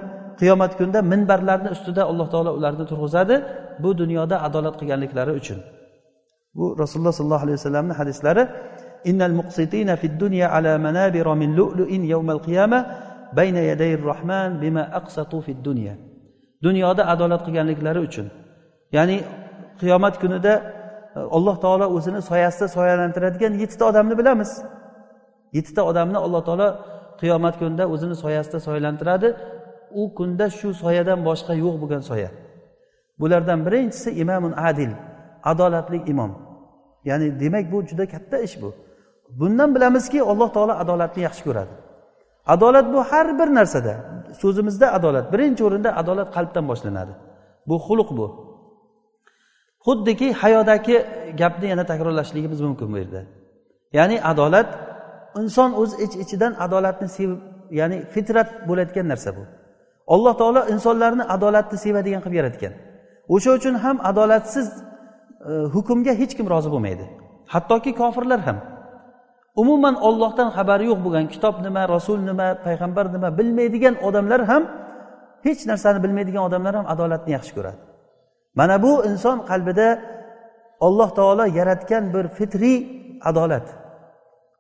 qiyomat 0.41 0.73
kunida 0.79 1.01
minbarlarni 1.13 1.71
ustida 1.77 2.03
alloh 2.11 2.27
taolo 2.33 2.51
ularni 2.59 2.85
turg'izadi 2.91 3.37
bu 3.83 3.91
dunyoda 4.01 4.37
adolat 4.47 4.75
qilganliklari 4.81 5.33
uchun. 5.41 5.59
Bu 6.59 6.65
rasululloh 6.83 7.15
sollallohu 7.19 7.45
alayhi 7.47 7.59
vasallamni 7.61 7.95
hadislari 8.01 8.43
innal 9.11 9.35
muqsitina 9.41 9.95
fid 10.03 10.15
dunya 10.25 10.47
ala 10.57 10.73
manabira 10.87 11.33
min 11.43 11.51
lu'lu'in 11.59 12.03
yawmal 12.13 12.41
qiyama 12.47 12.79
bayna 13.39 13.61
yadayir 13.71 14.01
rahman 14.11 14.51
bima 14.63 14.83
aqsatu 15.01 15.39
fid 15.47 15.59
dunya. 15.69 15.95
Dunyoda 16.67 17.03
adolat 17.13 17.41
qilganliklari 17.47 18.01
uchun. 18.09 18.27
Ya'ni 18.97 19.17
qiyomat 19.81 20.15
kunida 20.23 20.53
e, 21.17 21.21
alloh 21.37 21.57
taolo 21.65 21.87
o'zini 21.97 22.21
soyasida 22.31 22.67
soyalantiradigan 22.77 23.53
yettita 23.63 23.85
odamni 23.91 24.15
bilamiz. 24.21 24.51
Yettita 25.57 25.83
odamni 25.91 26.19
alloh 26.27 26.43
taolo 26.49 26.69
qiyomat 27.21 27.55
kunida 27.61 27.85
o'zini 27.95 28.17
soyasida 28.25 28.59
soyalantiradi 28.67 29.29
u 30.01 30.03
kunda 30.19 30.47
shu 30.59 30.69
soyadan 30.83 31.21
boshqa 31.29 31.53
yo'q 31.65 31.75
bo'lgan 31.83 32.03
soya. 32.11 32.31
Bulardan 33.21 33.61
birinchisi 33.67 34.11
imomun 34.23 34.53
adil 34.69 34.93
adolatli 35.51 35.99
imom. 36.13 36.33
Ya'ni 37.05 37.41
demak 37.41 37.73
bu 37.73 37.79
juda 37.89 38.05
katta 38.15 38.39
ish 38.47 38.57
bu. 38.63 38.71
Bundan 39.41 39.75
bilamizki 39.75 40.23
alloh 40.23 40.49
taolo 40.57 40.73
adolatni 40.83 41.23
yaxshi 41.23 41.43
ko'radi. 41.49 41.75
Adolat 42.47 42.87
bu 42.93 42.99
har 43.11 43.39
bir 43.39 43.49
narsada 43.59 43.95
so'zimizda 44.43 44.87
adolat 44.93 45.33
birinchi 45.33 45.63
o'rinda 45.69 45.91
adolat 46.01 46.29
qalbdan 46.37 46.65
boshlanadi. 46.71 47.13
Bu 47.69 47.77
xulq 47.87 48.09
bu. 48.19 48.27
Xuddiki 49.87 50.29
hayodagi 50.43 50.97
gapni 51.41 51.67
yana 51.73 51.85
takrorlashligimiz 51.91 52.61
mumkin 52.67 52.89
bu 52.93 52.97
yerda 53.03 53.23
ya'ni 53.99 54.17
adolat 54.33 54.69
inson 55.41 55.71
o'z 55.83 55.93
ich 56.05 56.15
ichidan 56.25 56.53
adolatni 56.65 57.09
sevib 57.17 57.41
ya'ni 57.79 57.99
fitrat 58.15 58.49
bo'layotgan 58.69 59.07
narsa 59.13 59.31
bu. 59.37 59.43
Alloh 60.15 60.35
taolo 60.41 60.61
insonlarni 60.75 61.25
adolatni 61.35 61.79
sevadigan 61.85 62.21
qilib 62.25 62.37
yaratgan. 62.41 62.73
O'sha 63.35 63.51
uchun 63.59 63.75
ham 63.85 63.97
adolatsiz 64.11 64.69
e, 65.51 65.53
hukmga 65.75 66.13
hech 66.21 66.33
kim 66.39 66.47
rozi 66.55 66.69
bo'lmaydi. 66.75 67.05
Hattoki 67.53 67.93
kofirlar 68.01 68.41
ham. 68.47 68.59
Umuman 69.63 69.95
ollohdan 70.09 70.49
xabari 70.57 70.85
yo'q 70.91 71.01
bo'lgan 71.05 71.27
kitob 71.35 71.55
nima 71.67 71.83
rasul 71.95 72.19
nima 72.31 72.49
payg'ambar 72.67 73.07
nima 73.15 73.29
bilmaydigan 73.39 73.95
odamlar 74.09 74.41
ham 74.51 74.63
hech 75.47 75.61
narsani 75.71 75.99
bilmaydigan 76.05 76.43
odamlar 76.49 76.75
ham 76.79 76.87
adolatni 76.95 77.31
yaxshi 77.37 77.53
ko'radi. 77.59 77.90
Mana 78.61 78.77
bu 78.85 78.93
inson 79.11 79.39
qalbida 79.51 79.89
alloh 80.87 81.11
taolo 81.19 81.45
yaratgan 81.59 82.05
bir 82.15 82.25
fitriy 82.39 82.79
adolat. 83.31 83.67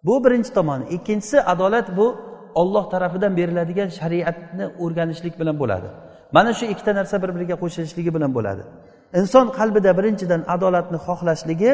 Bu 0.06 0.24
birinchi 0.24 0.50
tomoni. 0.56 0.84
Ikkinchisi 0.96 1.42
adolat 1.52 1.96
bu 1.96 2.06
olloh 2.54 2.90
tarafidan 2.90 3.32
beriladigan 3.36 3.88
shariatni 3.98 4.64
o'rganishlik 4.84 5.34
bilan 5.40 5.56
bo'ladi. 5.62 5.88
Mana 6.32 6.52
shu 6.58 6.64
ikkita 6.72 6.92
narsa 6.98 7.16
bir 7.22 7.30
biriga 7.36 7.56
qo'shilishligi 7.62 8.10
bilan 8.16 8.30
bo'ladi. 8.36 8.62
Inson 9.20 9.46
qalbida 9.58 9.90
birinchidan 9.98 10.42
adolatni 10.54 10.98
xohlashligi 11.06 11.72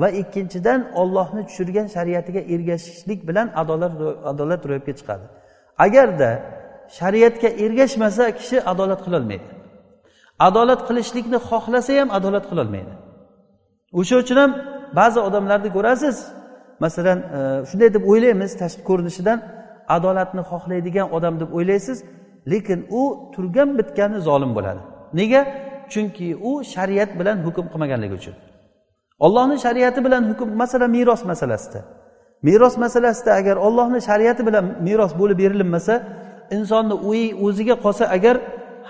va 0.00 0.08
ikkinchidan 0.20 0.80
ollohni 1.00 1.42
tushirgan 1.48 1.86
shariatiga 1.94 2.40
ergashishlik 2.54 3.20
bilan 3.28 3.46
adolat 3.62 3.92
adolat 4.32 4.62
ro'yobga 4.68 4.92
chiqadi. 4.98 5.24
Agarda 5.86 6.30
shariatga 6.98 7.48
ergashmasa 7.64 8.24
kishi 8.38 8.56
adolat 8.72 9.00
qilolmaydi. 9.06 9.57
Adolat 10.46 10.80
qilishlikni 10.88 11.38
xohlasa 11.48 11.92
ham 12.00 12.08
adolat 12.18 12.44
qilolmaydi. 12.50 12.92
O'sha 14.00 14.16
uchun 14.22 14.38
ham 14.42 14.52
ba'zi 14.98 15.18
odamlarni 15.28 15.70
ko'rasiz. 15.76 16.16
Masalan 16.84 17.18
e, 17.36 17.40
shunday 17.70 17.90
deb 17.96 18.04
o'ylaymiz 18.10 18.50
tashqi 18.62 18.82
ko'rinishidan 18.88 19.38
adolatni 19.96 20.42
xohlaydigan 20.50 21.06
odam 21.16 21.34
deb 21.42 21.50
o'ylaysiz 21.56 21.98
lekin 22.52 22.78
u 23.00 23.02
turgan 23.34 23.68
bitgani 23.78 24.18
zolim 24.28 24.50
bo'ladi. 24.56 24.80
Nega? 25.20 25.40
Chunki 25.92 26.28
u 26.48 26.52
shariat 26.74 27.10
bilan 27.20 27.36
hukm 27.46 27.66
qilmaganligi 27.72 28.14
uchun. 28.20 28.34
Ollohni 29.26 29.56
shariati 29.64 30.00
bilan 30.06 30.22
hukm 30.30 30.48
masalan 30.62 30.90
meros 30.96 31.22
masalasida. 31.30 31.80
Meros 32.46 32.74
masalasida 32.84 33.30
agar 33.40 33.56
ollohni 33.66 34.00
shariati 34.08 34.42
bilan 34.48 34.64
meros 34.86 35.12
bo'lib 35.20 35.38
berilinmasa 35.42 35.94
insonni 36.56 36.96
o'yi 37.08 37.26
o'ziga 37.46 37.74
qolsa 37.84 38.04
agar 38.16 38.36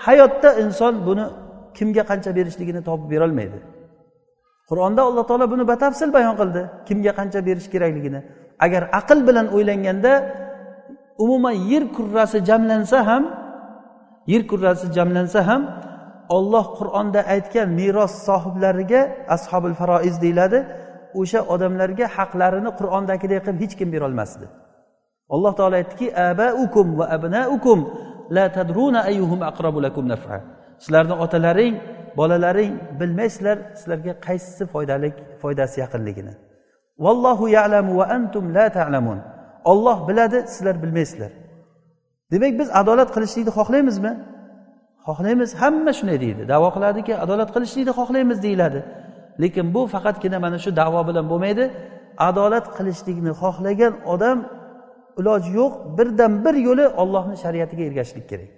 hayotda 0.05 0.49
inson 0.63 0.93
buni 1.07 1.25
kimga 1.77 2.03
qancha 2.09 2.31
berishligini 2.37 2.81
topib 2.87 3.07
berolmaydi. 3.13 3.59
Qur'onda 4.69 5.01
alloh 5.09 5.23
taolo 5.29 5.45
buni 5.53 5.63
batafsil 5.71 6.09
bayon 6.17 6.35
qildi. 6.41 6.61
Kimga 6.87 7.11
qancha 7.19 7.39
berish 7.47 7.67
kerakligini. 7.73 8.19
Agar 8.65 8.83
aql 8.99 9.19
bilan 9.27 9.45
o'ylanganda 9.55 10.13
umuman 11.23 11.55
yer 11.71 11.83
kurrasi 11.95 12.37
jamlansa 12.49 12.99
ham 13.09 13.23
yer 14.31 14.43
kurrasi 14.51 14.85
jamlansa 14.97 15.39
ham 15.49 15.61
olloh 16.37 16.65
qur'onda 16.79 17.19
aytgan 17.33 17.67
meros 17.79 18.13
sohiblariga 18.27 19.01
ashobil 19.35 19.75
faroiz 19.79 20.15
deyiladi 20.23 20.59
o'sha 21.19 21.39
odamlarga 21.53 22.05
haqlarini 22.17 22.71
qur'ondagidek 22.79 23.41
qilib 23.45 23.59
hech 23.63 23.73
kim 23.79 23.89
berolmasdi. 23.95 24.45
Alloh 25.35 25.53
taolo 25.59 25.75
aytdiki 25.81 26.07
abaukum 26.31 26.87
va 26.99 27.05
abnaukum 27.15 27.79
la 28.35 28.45
tadruna 28.57 28.99
ayyuhum 29.09 29.41
aqrabu 29.49 29.79
lakum 29.85 30.05
naf'a. 30.13 30.37
Sizlarni 30.83 31.13
otalaring 31.25 31.75
bolalaring 32.17 32.73
bilmaysizlar 32.99 33.57
sizlarga 33.79 34.13
qaysisi 34.25 34.63
foydali 34.73 35.09
foydasi 35.41 35.77
yaqinligini. 35.83 36.33
Vallohu 37.05 37.45
ya'lamu 37.57 37.91
va 37.99 38.05
antum 38.17 38.45
la 38.57 38.65
ta'lamun. 38.77 39.19
Olloh 39.71 39.97
biladi 40.07 40.39
sizlar 40.53 40.75
bilmaysizlar. 40.83 41.31
Demak 42.31 42.53
biz 42.59 42.69
adolat 42.81 43.09
qilishlikni 43.15 43.51
xohlaymizmi? 43.57 44.13
Xohlaymiz 45.07 45.49
hamma 45.61 45.91
shunday 45.99 46.17
deydi. 46.25 46.41
Davo 46.53 46.69
qiladiki 46.75 47.13
adolat 47.23 47.49
qilishlikni 47.55 47.93
xohlaymiz 47.99 48.37
deyiladi. 48.45 48.79
Lekin 49.41 49.65
bu 49.75 49.81
faqatgina 49.93 50.37
mana 50.45 50.57
shu 50.63 50.69
davo 50.81 51.01
bilan 51.07 51.25
bo'lmaydi. 51.31 51.65
Adolat 52.29 52.65
qilishlikni 52.77 53.31
xohlagan 53.41 53.93
odam 54.13 54.37
iloji 55.19 55.51
yo'q 55.59 55.73
birdan 55.97 56.33
bir 56.45 56.55
yo'li 56.67 56.85
ollohni 57.01 57.35
shariatiga 57.43 57.83
ergashishlik 57.89 58.25
kerak. 58.31 58.49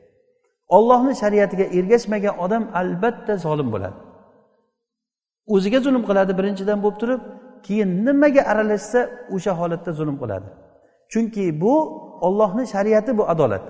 Ollohni 0.78 1.14
shariatiga 1.22 1.66
ergashmagan 1.78 2.36
odam 2.46 2.64
albatta 2.82 3.34
zolim 3.46 3.68
bo'ladi. 3.74 3.98
O'ziga 5.54 5.80
zulm 5.86 6.04
qiladi 6.10 6.32
birinchidan 6.40 6.78
bo'lib 6.84 6.98
turib 7.02 7.22
keyin 7.66 7.90
nimaga 8.06 8.42
aralashsa 8.52 9.00
o'sha 9.36 9.52
holatda 9.60 9.92
zulm 10.00 10.16
qiladi. 10.22 10.48
Chunki 11.12 11.46
bu 11.62 11.74
ollohni 12.28 12.64
shariati 12.74 13.12
bu 13.18 13.24
adolat. 13.34 13.64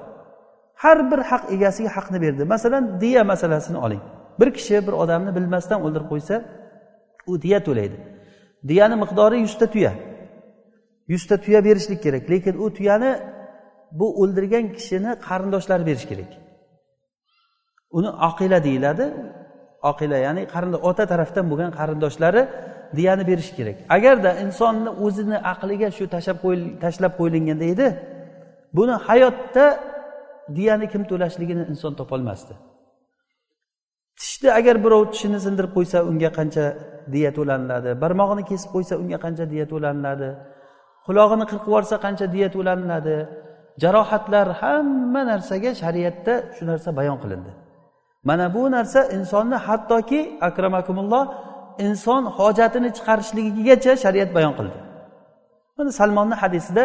Har 0.84 1.12
bir 1.12 1.20
haq 1.30 1.44
egasiga 1.56 1.90
haqni 1.98 2.18
berdi. 2.22 2.44
Masalan 2.54 2.84
diya 3.02 3.24
masalasini 3.32 3.78
oling. 3.86 4.02
Bir 4.40 4.50
kishi 4.58 4.88
bir 4.88 4.94
odamni 5.04 5.32
bilmasdan 5.38 5.80
o'ldirib 5.86 6.08
qo'ysa 6.14 6.36
u 7.32 7.42
diya 7.44 7.60
to'laydi. 7.68 7.98
Diyani 8.70 8.96
miqdori 9.04 9.38
yuzta 9.46 9.66
tuya. 9.74 9.94
Yuzta 11.12 11.36
tuya 11.44 11.60
berishlik 11.68 12.00
kerak. 12.06 12.24
Lekin 12.32 12.56
u 12.64 12.66
tuyani 12.78 13.12
bu 14.00 14.08
o'ldirgan 14.22 14.66
kishini 14.76 15.12
qarindoshlari 15.28 15.84
berish 15.90 16.06
kerak. 16.12 16.32
Uni 17.98 18.10
oqila 18.28 18.58
deyiladi. 18.68 19.06
Oqila 19.92 20.18
ya'ni 20.26 20.42
qarindosh 20.54 20.84
ota 20.90 21.04
tarafdan 21.12 21.46
bo'lgan 21.52 21.72
qarindoshlari 21.80 22.42
diyani 22.98 23.24
berish 23.30 23.52
kerak. 23.58 23.78
Agarda 23.96 24.32
insonni 24.44 24.92
o'zini 25.06 25.38
aqliga 25.54 25.90
shu 25.98 26.06
tashlab 26.14 26.38
tashlab 26.84 27.14
qo'yilganda 27.20 27.66
edi 27.74 27.88
buni 28.78 28.96
hayotda 29.08 29.66
diyani 30.58 30.86
kim 30.94 31.04
to'lashligini 31.12 31.64
inson 31.72 31.94
topolmasdi. 32.00 32.54
Tishni 34.20 34.50
agar 34.60 34.76
birov 34.86 35.04
tishini 35.14 35.40
sindirib 35.46 35.72
qo'ysa 35.78 35.98
unga 36.10 36.30
qancha 36.38 36.66
diya 37.14 37.32
to'laniladi 37.38 37.90
barmog'ini 38.04 38.44
kesib 38.52 38.70
qo'ysa 38.76 38.94
unga 39.02 39.18
qancha 39.26 39.46
diya 39.54 39.66
to'laniladi 39.72 40.30
qulog'ini 41.08 41.46
qirqib 41.50 41.68
yuborsa 41.70 41.96
qancha 42.06 42.26
diya 42.34 42.48
to'laniladi 42.56 43.18
jarohatlar 43.84 44.48
hamma 44.62 45.22
narsaga 45.32 45.72
shariatda 45.82 46.34
shu 46.56 46.64
narsa 46.72 46.90
bayon 47.00 47.18
qilindi. 47.24 47.52
Mana 48.30 48.46
bu 48.56 48.62
narsa 48.76 49.00
insonni 49.18 49.58
hattoki 49.68 50.20
akramakumulloh 50.50 51.24
inson 51.86 52.24
hojatini 52.38 52.90
chiqarishligigacha 52.98 53.92
shariat 54.04 54.30
bayon 54.38 54.54
qildi. 54.60 54.80
Mana 55.78 55.92
salmonni 56.00 56.36
hadisida 56.42 56.84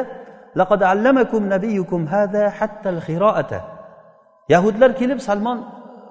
laqad 0.60 0.80
allamakum 0.92 1.42
nabiyukum 1.54 2.00
hada 2.14 2.42
hattal 2.58 3.00
xiroata 3.06 3.60
yahudlar 4.52 4.90
kelib 5.00 5.20
salmon 5.28 5.58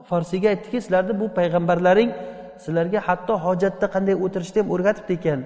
forsiyga 0.09 0.47
aytdiki 0.53 0.77
sizlarni 0.85 1.13
bu 1.21 1.25
payg'ambarlaring 1.37 2.09
sizlarga 2.63 2.99
hatto 3.07 3.33
hojatda 3.45 3.85
qanday 3.95 4.15
o'tirishni 4.25 4.59
ham 4.61 4.67
o'rgatibdi 4.75 5.13
ekan. 5.19 5.39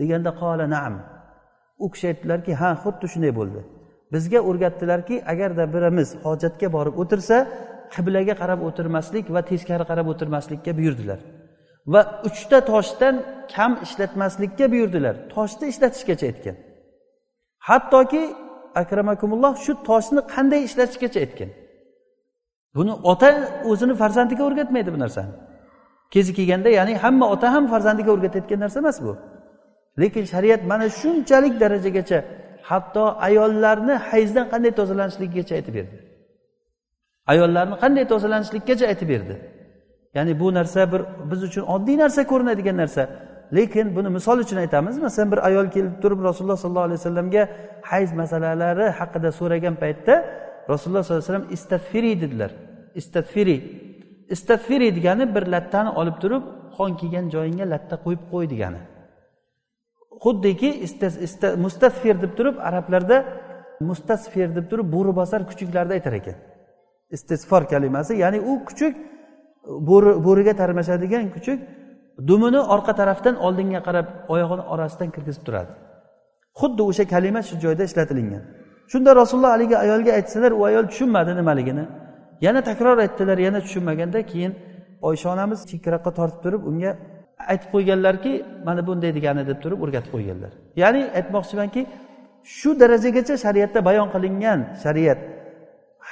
Deganda 0.00 0.30
qola 0.40 0.66
naam. 0.76 0.94
U 1.84 1.86
kishi 1.92 2.06
aytdilarki 2.10 2.52
ha 2.60 2.70
xuddi 2.82 3.06
shunday 3.12 3.32
bo'ldi. 3.40 3.60
Bizga 4.12 4.40
o'rgatdilarki 4.48 5.16
agarda 5.32 5.64
birimiz 5.74 6.08
hojatga 6.24 6.68
borib 6.76 6.94
o'tirsa 7.02 7.36
qiblaga 7.94 8.34
qarab 8.42 8.60
o'tirmaslik 8.68 9.26
va 9.34 9.40
teskari 9.50 9.84
qarab 9.90 10.06
o'tirmaslikka 10.12 10.72
buyurdilar. 10.78 11.20
Va 11.92 12.00
uchta 12.28 12.58
toshdan 12.70 13.14
kam 13.54 13.72
ishlatmaslikka 13.86 14.66
buyurdilar. 14.72 15.14
Toshni 15.34 15.66
ishlatishgacha 15.72 16.24
aytgan. 16.30 16.56
Hattoki 17.68 18.22
akramakumulloh 18.82 19.54
shu 19.64 19.72
toshni 19.88 20.20
qanday 20.34 20.60
ishlatishgacha 20.68 21.18
aytgan. 21.24 21.50
Buni 22.76 22.92
ota 23.12 23.30
o'zini 23.70 23.94
farzandiga 24.02 24.42
o'rgatmaydi 24.48 24.90
bu 24.94 24.98
narsani. 25.04 25.32
Kezi 26.14 26.30
kelganda 26.38 26.68
ya'ni 26.78 26.94
hamma 27.04 27.26
ota 27.34 27.46
ham 27.54 27.64
farzandiga 27.72 28.10
o'rgatayotgan 28.14 28.60
narsa 28.64 28.78
emas 28.84 28.98
bu. 29.06 29.12
Lekin 30.00 30.24
shariat 30.32 30.62
mana 30.70 30.86
shunchalik 31.00 31.54
darajagacha 31.62 32.18
hatto 32.70 33.04
ayollarni 33.28 33.94
hayzdan 34.08 34.46
qanday 34.52 34.72
tozalanishligigacha 34.80 35.54
aytib 35.58 35.74
berdi. 35.78 35.96
Ayollarni 37.32 37.76
qanday 37.82 38.04
tozalanishlikkacha 38.12 38.84
aytib 38.92 39.08
berdi. 39.12 39.34
Ya'ni 40.16 40.32
bu 40.40 40.46
narsa 40.58 40.80
bir 40.92 41.02
biz 41.30 41.40
uchun 41.48 41.64
oddiy 41.74 41.96
narsa 42.02 42.20
ko'rinadigan 42.32 42.76
narsa. 42.82 43.02
Lekin 43.56 43.86
buni 43.96 44.08
misol 44.16 44.38
uchun 44.44 44.58
aytamiz 44.64 44.96
masalan 45.06 45.28
bir 45.32 45.40
ayol 45.48 45.66
kelib 45.74 45.94
turib 46.02 46.20
rasululloh 46.28 46.58
sollallohu 46.64 46.86
alayhi 46.88 47.00
vasallamga 47.02 47.42
hayz 47.90 48.10
masalalari 48.20 48.86
haqida 48.98 49.28
so'ragan 49.40 49.74
paytda 49.82 50.14
rasululloh 50.72 51.02
sollallohu 51.04 51.24
alayhi 51.24 51.32
vasallam 51.32 51.48
istag'firi 51.56 52.12
dedilar. 52.22 52.50
Istag'firi 53.00 53.56
istag'firi 54.34 54.88
degani 54.96 55.24
bir 55.34 55.44
lattani 55.54 55.90
olib 56.00 56.16
turib 56.22 56.44
qon 56.76 56.90
kelgan 57.00 57.26
joyingga 57.34 57.64
latta 57.74 57.94
qo'yib 58.04 58.22
qo'y 58.32 58.46
degani. 58.52 58.80
Xuddiki 60.24 60.70
mustasfir 61.64 62.16
deb 62.22 62.32
turib 62.38 62.56
arablarda 62.68 63.16
mustasfir 63.88 64.48
deb 64.56 64.66
turib 64.70 64.86
bo'ri 64.94 65.12
bosar 65.20 65.40
kuchuklarda 65.50 65.92
aytar 65.98 66.14
ekan. 66.20 66.36
Istisfor 67.16 67.62
kalimasi 67.72 68.12
ya'ni 68.22 68.38
u 68.50 68.52
kuchuk 68.68 68.94
bo'ri 69.88 70.10
bo'riga 70.26 70.52
tarmashadigan 70.62 71.24
kuchuk 71.36 71.58
dumini 72.28 72.60
orqa 72.74 72.92
tarafdan 73.00 73.34
oldinga 73.46 73.80
qarab 73.86 74.06
oyog'ini 74.34 74.64
orasidan 74.74 75.08
kirgizib 75.14 75.42
turadi. 75.46 75.72
Xuddi 76.60 76.82
o'sha 76.90 77.04
kalima 77.14 77.40
shu 77.48 77.54
joyda 77.64 77.82
ishlatilingan. 77.88 78.42
Shunda 78.92 79.10
rasululloh 79.20 79.52
haligi 79.56 79.76
ayolga 79.84 80.10
aytsalar 80.18 80.52
u 80.58 80.62
ayol 80.68 80.84
tushunmadi 80.92 81.32
nimaligini? 81.40 81.84
Yana 82.46 82.60
takror 82.68 82.96
aytdilar 83.04 83.38
yana 83.46 83.60
tushunmaganda 83.64 84.20
keyin 84.32 84.52
oysha 85.08 85.28
onamiz 85.34 85.60
chekkaroqqa 85.70 86.10
tortib 86.18 86.40
turib 86.44 86.62
unga 86.70 86.92
aytib 87.52 87.70
qo'yganlarki 87.74 88.32
mana 88.64 88.86
bunday 88.86 89.10
degani 89.18 89.42
deb 89.50 89.58
turib 89.62 89.78
o'rgatib 89.84 90.10
qo'yganlar. 90.14 90.52
Ya'ni 90.82 91.02
aytmoqchimanki 91.18 91.82
shu 92.56 92.70
darajagacha 92.80 93.34
shariatda 93.44 93.80
bayon 93.88 94.08
qilingan 94.14 94.60
shariat 94.84 95.18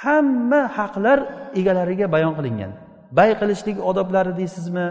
hamma 0.01 0.61
haqlar 0.77 1.19
egalariga 1.59 2.11
bayon 2.15 2.33
qilingan. 2.37 2.71
Bay 3.17 3.29
qilishlik 3.41 3.77
odoblari 3.89 4.31
deysizmi? 4.41 4.87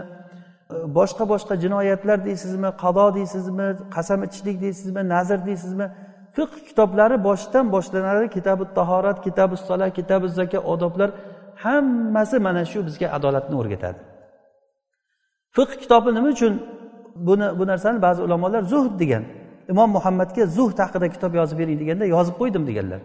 Boshqa 0.97 1.23
boshqa 1.33 1.53
jinoyatlar 1.63 2.17
deysizmi? 2.29 2.69
Qado 2.83 3.05
deysizmi? 3.17 3.67
Qasam 3.95 4.19
ichishlik 4.27 4.57
deysizmi? 4.65 5.01
Nazr 5.13 5.39
deysizmi? 5.49 5.85
Fiq 6.35 6.51
kitoblari 6.67 7.17
boshidan 7.27 7.65
boshlanadi. 7.75 8.25
Kitabi 8.37 8.63
tahorat 8.77 9.17
kitabi 9.27 9.55
sola 9.67 9.87
kitabi 9.97 10.27
zaka 10.39 10.59
odoblar 10.73 11.09
hammasi 11.63 12.37
mana 12.47 12.63
shu 12.71 12.79
bizga 12.87 13.07
adolatni 13.17 13.55
o'rgatadi. 13.61 13.99
Fiq 15.59 15.79
kitobi 15.83 16.09
nima 16.17 16.29
uchun 16.35 16.53
buni 17.27 17.47
bu 17.59 17.63
narsani 17.71 17.99
ba'zi 18.05 18.19
ulamolar 18.27 18.61
zuhd 18.73 18.93
degan 19.01 19.23
imom 19.71 19.89
muhammadga 19.97 20.43
zuhd 20.57 20.77
haqida 20.83 21.07
kitob 21.15 21.31
yozib 21.39 21.57
bering 21.61 21.77
deganda 21.81 22.05
yozib 22.15 22.35
qo'ydim 22.41 22.63
deganlar. 22.69 23.01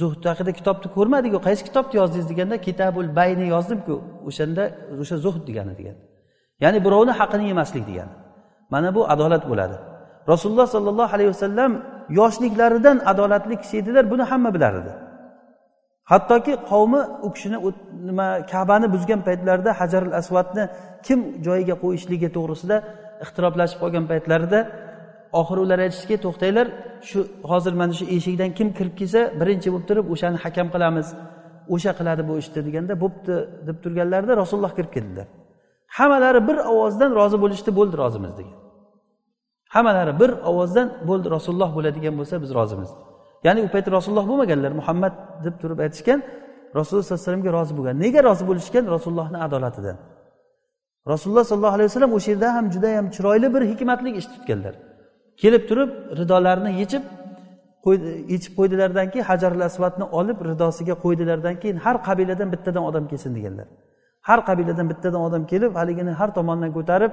Zuhd 0.00 0.22
haqida 0.30 0.52
kitobni 0.58 0.88
ko'rmadiku 0.96 1.38
qaysi 1.46 1.62
kitobni 1.68 1.94
yozdingiz 2.00 2.26
deganda 2.32 2.56
kitabul 2.68 3.06
bayni 3.18 3.46
yozdimku 3.54 3.94
o'shanda 4.28 4.64
o'sha 5.02 5.16
zuhd 5.24 5.42
degani 5.48 5.72
degan. 5.80 5.96
Ya'ni 6.62 6.78
birovni 6.86 7.12
haqini 7.20 7.44
yemaslik 7.50 7.84
degani. 7.90 8.12
Mana 8.72 8.88
bu 8.96 9.00
adolat 9.14 9.44
bo'ladi. 9.50 9.76
Rasululloh 10.32 10.66
sollallohu 10.74 11.10
alayhi 11.16 11.30
vasallam 11.34 11.72
yoshliklaridan 12.20 12.96
adolatli 13.12 13.54
kishi 13.62 13.76
edilar 13.82 14.04
buni 14.12 14.24
hamma 14.30 14.50
bilar 14.56 14.74
edi 14.80 14.92
hattoki 16.10 16.52
qavmi 16.70 17.00
u 17.26 17.28
kishini 17.34 17.58
nima 18.08 18.28
kabani 18.52 18.86
buzgan 18.94 19.20
paytlarida 19.28 19.70
hajarul 19.80 20.14
asvadni 20.20 20.64
kim 21.06 21.18
joyiga 21.46 21.74
qo'yishligi 21.82 22.28
to'g'risida 22.36 22.76
ixtiroflashib 23.24 23.78
qolgan 23.82 24.04
paytlarida 24.12 24.58
oxiri 25.40 25.60
ular 25.66 25.78
aytishdiki 25.86 26.16
to'xtanglar 26.24 26.66
shu 27.08 27.18
hozir 27.50 27.72
mana 27.80 27.92
shu 27.98 28.04
eshikdan 28.16 28.50
kim 28.58 28.68
kirib 28.78 28.94
kelsa 29.00 29.20
birinchi 29.40 29.68
bo'lib 29.72 29.86
turib 29.90 30.06
o'shani 30.14 30.38
hakam 30.44 30.68
qilamiz. 30.74 31.08
O'sha 31.74 31.92
qiladi 31.98 32.22
bu 32.28 32.34
ishni 32.42 32.60
deganda 32.66 32.94
bo'pti 33.04 33.34
deb 33.68 33.76
turganlarida 33.84 34.32
rasululloh 34.42 34.72
kirib 34.78 34.92
keldilar 34.96 35.26
hammalari 35.98 36.40
bir 36.48 36.56
ovozdan 36.72 37.10
rozi 37.20 37.38
bo'lishdi 37.44 37.70
bo'ldi 37.78 37.96
rozimiz 38.02 38.32
degan. 38.38 38.56
Hammalari 39.74 40.12
bir 40.20 40.30
ovozdan 40.50 40.88
bo'ldi 41.08 41.26
rasululloh 41.36 41.70
bo'ladigan 41.76 42.14
bo'lsa 42.18 42.34
biz 42.44 42.50
rozimiz 42.60 42.90
ya'ni 43.46 43.60
u 43.66 43.68
payt 43.74 43.86
rasululloh 43.96 44.26
bo'lmaganlar 44.30 44.72
muhammad 44.80 45.14
deb 45.44 45.54
turib 45.62 45.78
aytishgan 45.86 46.20
rasululloh 46.78 47.04
sallallohu 47.04 47.22
alayhi 47.22 47.26
vasallamga 47.26 47.52
rozi 47.58 47.72
bo'lgan. 47.78 47.96
Nega 48.04 48.20
rozi 48.28 48.44
bo'lishgan? 48.50 48.84
Rasulullohni 48.94 49.38
adolatidan. 49.46 49.96
Rasululloh 51.12 51.44
sollallohu 51.50 51.74
alayhi 51.78 51.88
vasallam 51.90 52.12
o'sha 52.18 52.30
yerda 52.32 52.54
ham 52.56 52.70
judayam 52.74 53.06
chiroyli 53.14 53.48
bir 53.54 53.62
hikmatli 53.70 54.10
ish 54.20 54.26
tutganlar. 54.32 54.74
Kelib 55.42 55.62
turib 55.68 55.90
ridolarini 56.18 56.72
yechib 56.80 57.02
yechib 58.34 58.52
qo'ydilardan 58.58 59.06
keyin 59.12 59.24
hajarul 59.30 59.62
asvadni 59.68 60.04
olib 60.18 60.38
ridosiga 60.50 60.94
qo'ydilardan 61.04 61.54
keyin 61.62 61.76
har 61.84 61.96
qabiladan 62.08 62.48
bittadan 62.54 62.82
odam 62.90 63.04
kelsin 63.10 63.32
deganlar. 63.36 63.66
Har 64.28 64.40
qabiladan 64.48 64.86
bittadan 64.90 65.20
odam 65.28 65.42
kelib 65.52 65.72
haligini 65.80 66.12
har 66.20 66.30
tomondan 66.38 66.70
ko'tarib 66.76 67.12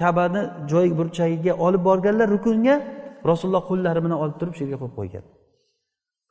kabani 0.00 0.42
joy 0.70 0.86
burchagiga 0.98 1.52
olib 1.66 1.82
borganlar 1.88 2.28
rukunga 2.34 2.74
rasululloh 3.30 3.62
qo'llari 3.70 4.00
bilan 4.04 4.18
olib 4.24 4.36
turib 4.40 4.54
shu 4.56 4.62
yerga 4.64 4.78
qo'yib 4.82 4.94
qo'ygan. 4.98 5.24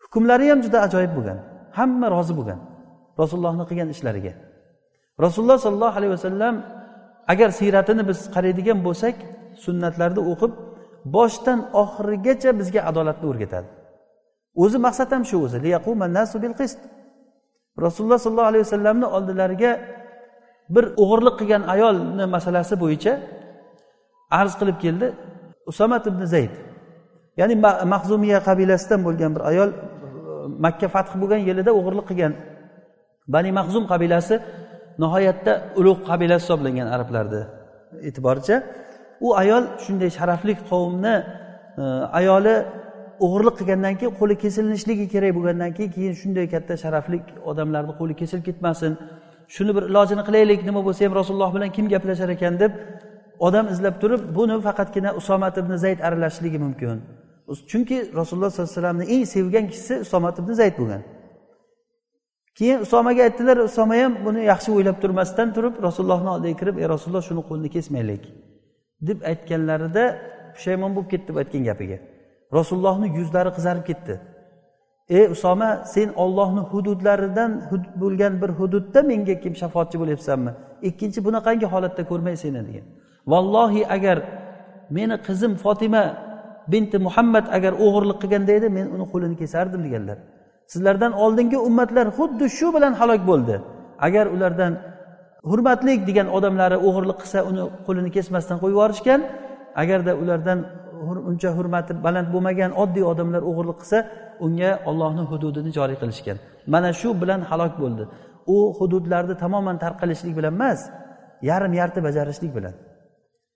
Hukmlari 0.03 0.45
ham 0.51 0.59
juda 0.65 0.77
ajoyib 0.87 1.13
bo'lgan. 1.17 1.37
Hamma 1.77 2.07
rozi 2.15 2.33
bo'lgan 2.39 2.59
rasulullohni 3.21 3.65
qilgan 3.69 3.89
ishlariga. 3.95 4.33
Rasululloh 5.25 5.57
sollallohu 5.65 5.95
alayhi 5.99 6.13
vasallam 6.17 6.55
agar 7.33 7.49
siyratini 7.59 8.03
biz 8.09 8.19
qaraydigan 8.35 8.79
bo'lsak 8.87 9.15
sunnatlarni 9.65 10.21
o'qib 10.31 10.53
boshdan 11.15 11.59
oxirigacha 11.83 12.51
bizga 12.59 12.81
adolatni 12.89 13.25
o'rgatadi. 13.31 13.67
O'zi 14.63 14.77
maqsad 14.85 15.09
ham 15.15 15.23
shu 15.29 15.37
o'zi 15.45 15.57
rasululloh 17.85 18.19
sollallohu 18.19 18.51
alayhi 18.51 18.63
vasallamni 18.67 19.07
oldilariga 19.17 19.71
bir 20.75 20.85
o'g'irlik 21.03 21.35
qilgan 21.39 21.63
ayolni 21.73 22.25
masalasi 22.35 22.75
bo'yicha 22.83 23.13
arz 24.39 24.53
qilib 24.59 24.77
keldi. 24.85 25.07
Usomat 25.71 26.03
ibn 26.11 26.21
zayd 26.33 26.53
ya'ni 27.41 27.55
mahzumiya 27.93 28.39
qabilasidan 28.47 28.99
bo'lgan 29.07 29.31
bir 29.35 29.43
ayol 29.51 29.69
makka 30.65 30.87
fath 30.95 31.11
bo'lgan 31.21 31.41
yilida 31.49 31.71
o'g'irlik 31.79 32.05
qilgan 32.11 32.33
bani 33.33 33.51
mahzum 33.59 33.83
qabilasi 33.91 34.35
nihoyatda 35.03 35.53
ulug' 35.79 36.01
qabila 36.09 36.35
hisoblangan 36.41 36.87
arablarni 36.95 37.41
e'tiboricha 38.07 38.55
u 39.25 39.27
ayol 39.41 39.63
shunday 39.83 40.09
sharafli 40.17 40.53
qavmni 40.69 41.15
e, 41.81 41.83
ayoli 42.19 42.55
o'g'irlik 43.25 43.55
qilgandan 43.59 43.93
keyin 43.99 44.13
qo'li 44.19 44.35
kesilishligi 44.43 45.05
kerak 45.13 45.31
bo'lgandan 45.37 45.71
keyin 45.77 45.91
keyin 45.95 46.13
shunday 46.21 46.45
katta 46.53 46.73
sharafli 46.83 47.17
odamlarni 47.51 47.93
qo'li 47.99 48.13
kesilib 48.21 48.43
ketmasin 48.49 48.93
shuni 49.55 49.71
bir 49.77 49.83
ilojini 49.91 50.23
qilaylik 50.27 50.59
nima 50.69 50.81
bo'lsa 50.87 51.01
ham 51.05 51.13
rasululloh 51.19 51.51
bilan 51.55 51.69
kim 51.75 51.85
gaplashar 51.93 52.29
ekan 52.35 52.53
deb 52.63 52.71
odam 53.47 53.65
izlab 53.73 53.95
turib 54.01 54.21
buni 54.37 54.55
faqatgina 54.67 55.09
usomat 55.19 55.55
ibn 55.61 55.73
zayd 55.83 55.99
aralashishligi 56.07 56.59
mumkin. 56.65 56.97
Chunki 57.71 57.97
rasululloh 58.19 58.49
sollallohu 58.51 58.71
alayhi 58.71 58.77
vasallamni 58.77 59.05
eng 59.15 59.23
sevgan 59.33 59.65
kishisi 59.71 59.95
usomat 60.05 60.35
ibn 60.41 60.51
zayd 60.61 60.75
bo'lgan. 60.81 61.01
Keyin 62.57 62.79
usomaga 62.85 63.21
aytdilar 63.27 63.57
usoma 63.69 63.95
ham 64.03 64.13
buni 64.25 64.41
yaxshi 64.51 64.69
o'ylab 64.75 64.97
turmasdan 65.03 65.47
turib 65.55 65.73
rasulullohni 65.87 66.29
oldiga 66.35 66.55
kirib 66.61 66.75
ey 66.81 66.87
rasululloh 66.93 67.23
shuni 67.29 67.41
qo'lini 67.49 67.69
kesmaylik 67.75 68.23
deb 69.07 69.19
aytganlarida 69.31 70.03
pushaymon 70.55 70.91
bo'lib 70.95 71.09
ketdi 71.13 71.29
bu 71.33 71.37
aytgan 71.43 71.63
gapiga. 71.69 71.97
Rasulullohni 72.57 73.07
yuzlari 73.17 73.51
qizarib 73.57 73.85
ketdi. 73.89 74.13
Ey 75.17 75.25
usoma 75.35 75.69
sen 75.93 76.09
ollohni 76.23 76.61
hududlaridan 76.71 77.51
bo'lgan 78.01 78.33
bir 78.41 78.51
hududda 78.59 78.99
menga 79.11 79.35
kim 79.43 79.53
shafoatchi 79.61 79.97
bo'lyapsanmi? 80.01 80.51
Ikkinchi 80.89 81.19
bunaqangi 81.27 81.67
holatda 81.73 82.03
ko'rmay 82.11 82.35
seni 82.43 82.61
degan. 82.67 82.85
Vallohi 83.31 83.81
agar 83.95 84.17
meni 84.97 85.15
qizim 85.27 85.53
fotima 85.63 86.03
binti 86.71 86.97
muhammad 87.07 87.45
agar 87.57 87.73
o'g'irlik 87.85 88.17
qilganda 88.23 88.51
edi 88.59 88.67
men 88.77 88.85
uni 88.95 89.05
qo'lini 89.13 89.35
kesardim 89.41 89.81
deganlar. 89.87 90.17
Sizlardan 90.71 91.11
oldingi 91.23 91.57
ummatlar 91.67 92.07
xuddi 92.17 92.45
shu 92.57 92.67
bilan 92.75 92.93
halok 92.99 93.21
bo'ldi. 93.31 93.55
Agar 94.07 94.25
ulardan 94.35 94.73
hurmatlik 95.49 95.99
degan 96.09 96.27
odamlari 96.37 96.77
o'g'irlik 96.87 97.17
qilsa 97.23 97.39
uni 97.49 97.63
qo'lini 97.87 98.09
kesmasdan 98.15 98.57
qo'yib 98.61 98.75
yuborishgan 98.77 99.21
agarda 99.81 100.11
ulardan 100.21 100.59
uncha 101.29 101.49
hurmati 101.57 101.91
baland 102.05 102.27
bo'lmagan 102.33 102.71
oddiy 102.83 103.03
odamlar 103.11 103.41
o'g'irlik 103.49 103.77
qilsa 103.81 103.99
unga 104.45 104.71
ollohni 104.89 105.23
hududini 105.31 105.71
joriy 105.77 105.97
qilishgan. 106.01 106.37
Mana 106.73 106.89
shu 107.01 107.09
bilan 107.21 107.41
halok 107.49 107.73
bo'ldi. 107.83 108.03
U 108.55 108.57
hududlarni 108.77 109.35
tamoman 109.43 109.77
tarqalishlik 109.83 110.33
bilan 110.39 110.53
emas 110.59 110.79
yarim 111.49 111.73
yarti 111.81 111.99
bajarishlik 112.07 112.51
bilan. 112.57 112.73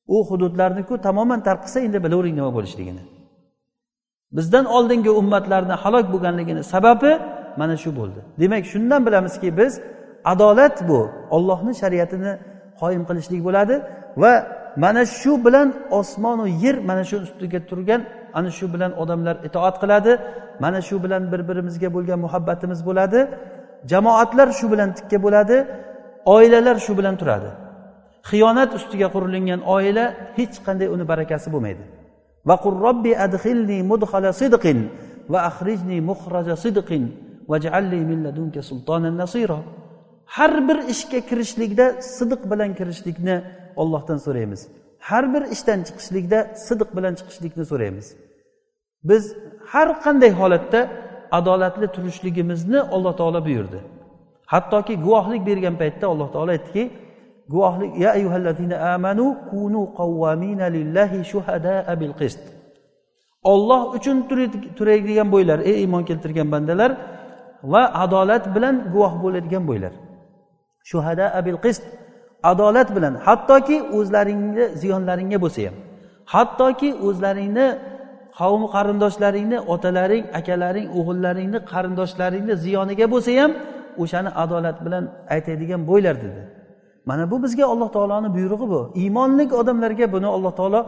U 0.07 0.17
hududlarniku 0.29 0.93
tamoman 1.07 1.39
tark 1.47 1.61
qilsa 1.65 1.79
endi 1.87 2.03
bilavering 2.05 2.35
nima 2.39 2.51
bo'lishligini 2.57 3.03
bizdan 4.37 4.65
oldingi 4.65 5.11
ummatlarni 5.21 5.75
halok 5.83 6.05
bo'lganligini 6.13 6.63
sababi 6.73 7.11
mana 7.57 7.77
shu 7.77 7.89
bo'ldi. 7.99 8.19
Demak 8.39 8.63
shundan 8.65 9.05
bilamizki 9.07 9.57
biz 9.57 9.81
adolat 10.25 10.87
bu 10.89 10.99
ollohni 11.35 11.73
shariatini 11.81 12.33
qoyim 12.81 13.03
qilishlik 13.09 13.41
bo'ladi 13.47 13.75
va 14.21 14.33
mana 14.83 15.03
shu 15.19 15.45
bilan 15.45 15.67
osmonu 15.99 16.45
yer 16.63 16.75
mana 16.89 17.03
shu 17.09 17.15
ustiga 17.25 17.59
turgan 17.69 18.01
ana 18.37 18.49
shu 18.57 18.65
bilan 18.73 18.91
odamlar 19.01 19.35
itoat 19.47 19.75
qiladi 19.83 20.11
mana 20.63 20.79
shu 20.87 20.95
bilan 21.03 21.23
bir 21.31 21.41
birimizga 21.49 21.89
bo'lgan 21.95 22.19
muhabbatimiz 22.25 22.79
bo'ladi 22.89 23.19
jamoatlar 23.91 24.47
shu 24.59 24.65
bilan 24.73 24.89
tikka 24.97 25.17
bo'ladi 25.25 25.57
oilalar 26.35 26.75
shu 26.85 26.93
bilan 26.99 27.15
turadi. 27.21 27.49
Xiyonat 28.29 28.71
ustiga 28.77 29.07
qurilingan 29.15 29.61
oila 29.75 30.05
hech 30.37 30.55
qanday 30.65 30.87
uni 30.95 31.05
barakasi 31.11 31.47
bo'lmaydi. 31.53 31.83
Vaqur 32.49 32.73
robbi 32.85 33.11
adxilni 33.25 33.77
mudhala 33.91 34.31
sidqin 34.41 34.79
va 35.31 35.39
axrijni 35.49 35.97
muhraja 36.09 36.55
sidqin 36.65 37.03
vaj'alli 37.51 37.99
min 38.09 38.19
ladunka 38.25 38.61
sultonan 38.69 39.15
nasira. 39.23 39.59
Har 40.35 40.53
bir 40.67 40.77
ishga 40.93 41.19
kirishlikda 41.29 41.85
sidiq 42.17 42.41
bilan 42.51 42.71
kirishlikni 42.79 43.35
ollohdan 43.81 44.19
so'raymiz. 44.25 44.61
Har 45.07 45.25
bir 45.33 45.43
ishdan 45.55 45.79
chiqishlikda 45.87 46.39
sidiq 46.67 46.89
bilan 46.97 47.13
chiqishlikni 47.19 47.63
so'raymiz. 47.71 48.07
Biz 49.09 49.23
har 49.71 49.89
qanday 50.05 50.31
holatda 50.41 50.79
adolatli 51.39 51.87
turishligimizni 51.95 52.79
alloh 52.95 53.13
taolo 53.19 53.39
buyurdi. 53.47 53.79
Hattoki 54.53 54.93
guvohlik 55.05 55.41
bergan 55.49 55.75
paytda 55.81 56.05
alloh 56.13 56.29
taolo 56.35 56.51
aytdiki 56.57 56.83
guvohlik 57.53 57.91
ya 58.03 58.09
ayyuhallazina 58.17 58.75
amanu 58.93 59.25
kunu 59.49 59.81
qawwamina 59.99 60.65
lillahi 60.75 61.23
shuhada 61.31 61.75
bil 61.99 62.13
qist. 62.19 62.41
Olloh 63.51 63.81
uchun 63.97 64.17
turadigan 64.77 65.27
bo'ylar 65.33 65.59
ey 65.69 65.75
iymon 65.83 66.03
keltirgan 66.09 66.47
bandalar 66.53 66.91
va 67.71 67.83
adolat 68.03 68.43
bilan 68.55 68.75
guvoh 68.93 69.13
bo'ladigan 69.23 69.63
bo'ylar. 69.69 69.93
Shuhada 70.89 71.25
bil 71.45 71.59
qist 71.65 71.83
adolat 72.51 72.89
bilan 72.95 73.13
hattoki 73.25 73.77
o'zlaringni 73.97 74.65
ziyonlaringga 74.81 75.37
bo'lsa 75.43 75.61
ham 75.67 75.75
hattoki 76.33 76.89
o'zlaringni 77.07 77.67
qavm 78.39 78.63
qarindoshlaringni 78.75 79.57
otalaring 79.73 80.25
akalaring 80.39 80.87
o'g'illaringni 80.99 81.59
qarindoshlaringni 81.71 82.53
ziyoniga 82.65 83.05
bo'lsa 83.13 83.31
ham 83.41 83.51
o'shani 84.03 84.29
adolat 84.43 84.77
bilan 84.85 85.03
aytadigan 85.35 85.81
bo'ylar 85.89 86.15
dedi. 86.25 86.41
Mana 87.05 87.31
bu 87.31 87.43
bizga 87.43 87.65
alloh 87.65 87.89
taoloni 87.95 88.29
buyrug'i 88.35 88.67
bu. 88.73 88.81
Iymonlik 88.95 89.53
odamlarga 89.53 90.05
buni 90.15 90.27
alloh 90.35 90.53
taolo 90.59 90.81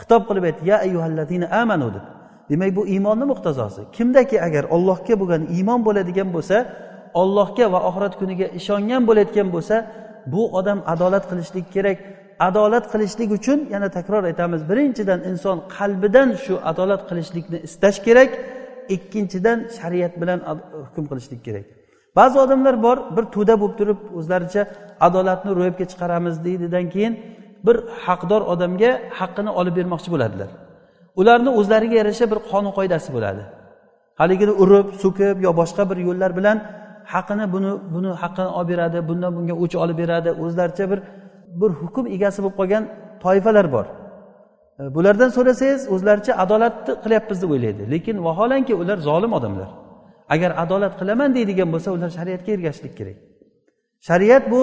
xitob 0.00 0.22
qilib 0.28 0.44
aytdi. 0.48 0.62
Ya 0.70 0.76
ayyuhallazina 0.86 1.46
amanu 1.62 1.88
deb. 1.94 2.04
Demak 2.50 2.76
bu 2.76 2.86
iymonni 2.86 3.24
muqtazosi. 3.32 3.82
Kimdaki 3.96 4.36
agar 4.46 4.64
ollohga 4.76 5.14
bo'lgan 5.20 5.42
iymon 5.56 5.80
bo'ladigan 5.86 6.28
bo'lsa 6.36 6.56
ollohga 7.20 7.66
va 7.72 7.78
oxirat 7.88 8.14
kuniga 8.20 8.46
ishongan 8.58 9.02
bo'layotgan 9.08 9.48
bo'lsa 9.54 9.76
bu 10.32 10.42
odam 10.58 10.78
adolat 10.92 11.24
qilishlik 11.30 11.66
kerak. 11.74 11.98
Adolat 12.48 12.84
qilishlik 12.92 13.30
uchun 13.38 13.58
yana 13.74 13.88
takror 13.96 14.22
aytamiz. 14.30 14.60
Birinchidan 14.70 15.20
inson 15.30 15.58
qalbidan 15.76 16.28
shu 16.44 16.54
adolat 16.70 17.02
qilishlikni 17.10 17.58
istash 17.68 17.98
kerak. 18.06 18.30
Ikkinchidan 18.96 19.58
shariat 19.76 20.14
bilan 20.20 20.38
hukm 20.86 21.04
qilishlik 21.10 21.40
kerak. 21.46 21.77
Ba'zi 22.18 22.36
odamlar 22.44 22.74
bor 22.86 22.98
bir 23.16 23.24
to'da 23.34 23.54
bo'lib 23.60 23.74
turib 23.80 24.00
o'zlaricha 24.18 24.62
adolatni 25.06 25.50
ro'yobga 25.58 25.84
chiqaramiz 25.92 26.34
deydidan 26.46 26.86
keyin 26.94 27.12
bir 27.66 27.76
haqdor 28.06 28.42
odamga 28.52 28.90
haqqini 29.18 29.50
olib 29.60 29.74
bermoqchi 29.78 30.08
bo'ladilar. 30.14 30.50
Ularni 31.20 31.50
o'zlariga 31.60 31.96
yarasha 32.00 32.24
bir 32.32 32.38
qonun 32.50 32.72
qoidasi 32.78 33.08
bo'ladi. 33.16 33.42
Haligini 34.20 34.52
urib 34.62 34.88
so'kib 35.02 35.36
yo 35.46 35.50
boshqa 35.60 35.82
bir 35.90 35.98
yo'llar 36.08 36.30
bilan 36.38 36.56
haqini 37.14 37.44
buni 37.54 37.70
buni 37.94 38.10
haqqini 38.22 38.50
olib 38.58 38.68
beradi 38.72 38.98
bundan 39.08 39.30
bunga 39.36 39.54
o'ch 39.62 39.74
olib 39.84 39.96
beradi 40.02 40.30
o'zlaricha 40.44 40.84
bir 40.92 41.00
bir 41.60 41.70
hukm 41.80 42.04
egasi 42.16 42.38
bo'lib 42.44 42.56
qolgan 42.60 42.84
toifalar 43.24 43.66
bor. 43.74 43.86
E, 44.80 44.82
bulardan 44.96 45.30
so'rasangiz 45.36 45.82
o'zlaricha 45.94 46.32
adolatni 46.44 46.92
qilyapmiz 47.04 47.38
deb 47.42 47.50
o'ylaydi. 47.54 47.82
Lekin 47.92 48.16
vaholanki 48.26 48.74
ular 48.82 48.98
zolim 49.08 49.32
odamlar. 49.38 49.68
Agar 50.34 50.50
adolat 50.62 50.94
qilaman 51.00 51.30
deydigan 51.36 51.68
bo'lsa 51.74 51.88
ular 51.96 52.10
shariatga 52.18 52.50
ergashishlik 52.56 52.94
kerak. 52.98 53.16
Shariat 54.08 54.44
bu 54.52 54.60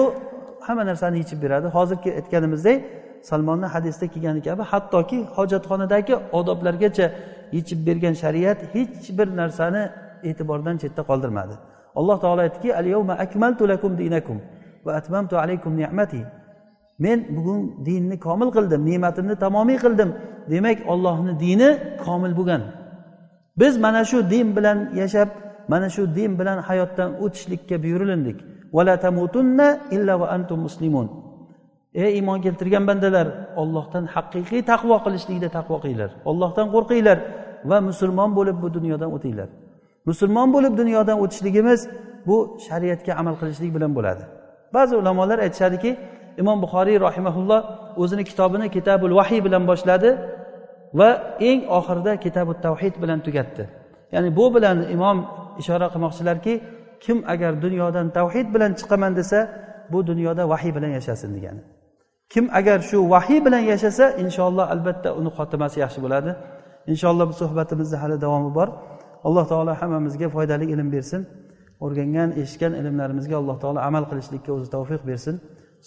hamma 0.66 0.86
narsani 0.90 1.16
yechib 1.22 1.38
beradi. 1.44 1.66
Hozirgi 1.76 2.10
aytganimizdek 2.18 2.78
salmonni 3.30 3.66
hadisda 3.74 4.06
kelgani 4.14 4.40
kabi 4.48 4.62
hattoki 4.72 5.18
hojatxonadagi 5.36 6.14
odoblargacha 6.38 7.06
yechib 7.56 7.80
bergan 7.86 8.14
shariat 8.22 8.58
hech 8.74 9.18
bir 9.18 9.28
narsani 9.40 9.82
e'tibordan 10.28 10.76
chetda 10.82 11.02
qoldirmadi. 11.10 11.54
Alloh 11.98 12.16
taolo 12.24 12.40
aytdiki 12.46 12.70
al 12.80 12.86
yawma 12.94 13.14
akmaltu 13.24 13.62
lakum 13.72 13.92
dinakum 14.00 14.38
va 14.84 14.92
atmamtu 15.00 15.34
alaykum 15.42 15.72
ni'mati. 15.80 16.22
Men 17.04 17.18
bugun 17.36 17.60
dinni 17.86 18.16
komil 18.26 18.50
qildim 18.56 18.80
ne'matimni 18.90 19.36
tamomiy 19.44 19.78
qildim. 19.84 20.10
Demak 20.52 20.78
ollohni 20.92 21.32
dini 21.44 21.70
komil 22.04 22.32
bo'lgan. 22.38 22.62
Biz 23.60 23.74
mana 23.84 24.02
shu 24.10 24.18
din 24.30 24.56
bilan 24.56 24.78
yashab 25.00 25.28
mana 25.68 25.88
shu 25.94 26.02
din 26.18 26.32
bilan 26.38 26.58
hayotdan 26.68 27.10
o'tishlikka 27.24 27.76
buyurilindik 27.84 28.38
tamutunna 29.04 29.68
illa 29.90 30.14
va 30.20 30.26
antum 30.36 30.60
muslimun. 30.66 31.06
Ey 31.94 32.10
iymon 32.18 32.38
keltirgan 32.44 32.84
bandalar 32.88 33.26
ollohdan 33.62 34.04
haqiqiy 34.14 34.62
taqvo 34.72 34.96
qilishlikda 35.04 35.48
taqvo 35.56 35.76
qilinglar. 35.82 36.10
Ollohdan 36.30 36.66
qo'rqinglar 36.74 37.18
va 37.70 37.78
musulmon 37.88 38.30
bo'lib 38.38 38.56
bu 38.62 38.68
dunyodan 38.76 39.10
o'tinglar. 39.16 39.48
Musulmon 40.08 40.48
bo'lib 40.54 40.72
dunyodan 40.80 41.16
o'tishligimiz 41.24 41.80
bu 42.28 42.36
shariatga 42.66 43.12
amal 43.20 43.34
qilishlik 43.40 43.70
bilan 43.76 43.90
bo'ladi. 43.96 44.22
Ba'zi 44.76 44.94
ulamolar 45.00 45.38
aytishadiki 45.46 45.90
imom 46.40 46.58
buxoriy 46.64 46.96
rahimaulloh 47.06 47.60
o'zini 48.02 48.24
kitobini 48.30 48.66
kitabul 48.76 49.12
vahiy 49.18 49.40
bilan 49.46 49.62
boshladi 49.70 50.10
va 50.98 51.08
eng 51.50 51.60
oxirida 51.78 52.12
kitabu 52.24 52.52
tavhid 52.66 52.94
bilan 53.02 53.18
tugatdi. 53.26 53.64
Ya'ni 54.14 54.30
bu 54.38 54.44
bilan 54.54 54.76
imom 54.96 55.18
ishora 55.61 55.87
qilmoqchilarki 55.93 56.53
kim 57.03 57.17
agar 57.33 57.53
dunyodan 57.65 58.07
tavhid 58.17 58.47
bilan 58.53 58.71
chiqaman 58.79 59.11
desa 59.19 59.39
bu 59.91 59.99
dunyoda 60.09 60.43
vahiy 60.53 60.71
bilan 60.77 60.91
yashasin 60.97 61.29
degani 61.35 61.61
kim 62.33 62.45
agar 62.59 62.79
shu 62.89 62.97
vahiy 63.13 63.39
bilan 63.45 63.63
yashasa 63.71 64.05
inshaalloh 64.23 64.65
albatta 64.75 65.09
uni 65.19 65.29
xotimasi 65.37 65.77
yaxshi 65.83 65.99
bo'ladi 66.05 66.31
inshaalloh 66.91 67.25
bu 67.31 67.35
suhbatimizni 67.41 67.97
hali 68.03 68.15
davomi 68.25 68.51
bor 68.57 68.67
alloh 69.27 69.45
taolo 69.51 69.71
hammamizga 69.81 70.27
foydali 70.35 70.65
ilm 70.73 70.89
bersin 70.95 71.21
o'rgangan 71.85 72.29
eshitgan 72.41 72.73
ilmlarimizga 72.79 73.35
alloh 73.41 73.57
taolo 73.63 73.79
amal 73.89 74.03
qilishlikka 74.11 74.49
o'zi 74.57 74.67
tavfiq 74.75 75.03
bersin 75.11 75.37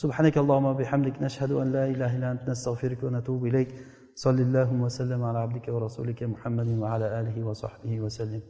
سبحانك 0.02 0.36
اللهم 0.42 0.66
وبحمدك 0.72 1.16
نشهد 1.26 1.50
أن 1.62 1.72
لا 1.76 1.84
إله 1.92 2.10
إلا 2.16 2.28
أنت 2.34 2.42
نستغفرك 2.50 3.00
ونتوب 3.06 3.40
إليك 3.50 3.68
صلى 4.24 4.42
الله 4.46 4.68
وسلم 4.84 5.20
على 5.28 5.38
عبدك 5.44 5.66
ورسولك 5.74 6.20
محمد 6.22 6.68
وعلى 6.82 7.06
آله 7.20 7.36
وصحبه 7.48 8.00
وسلم 8.04 8.42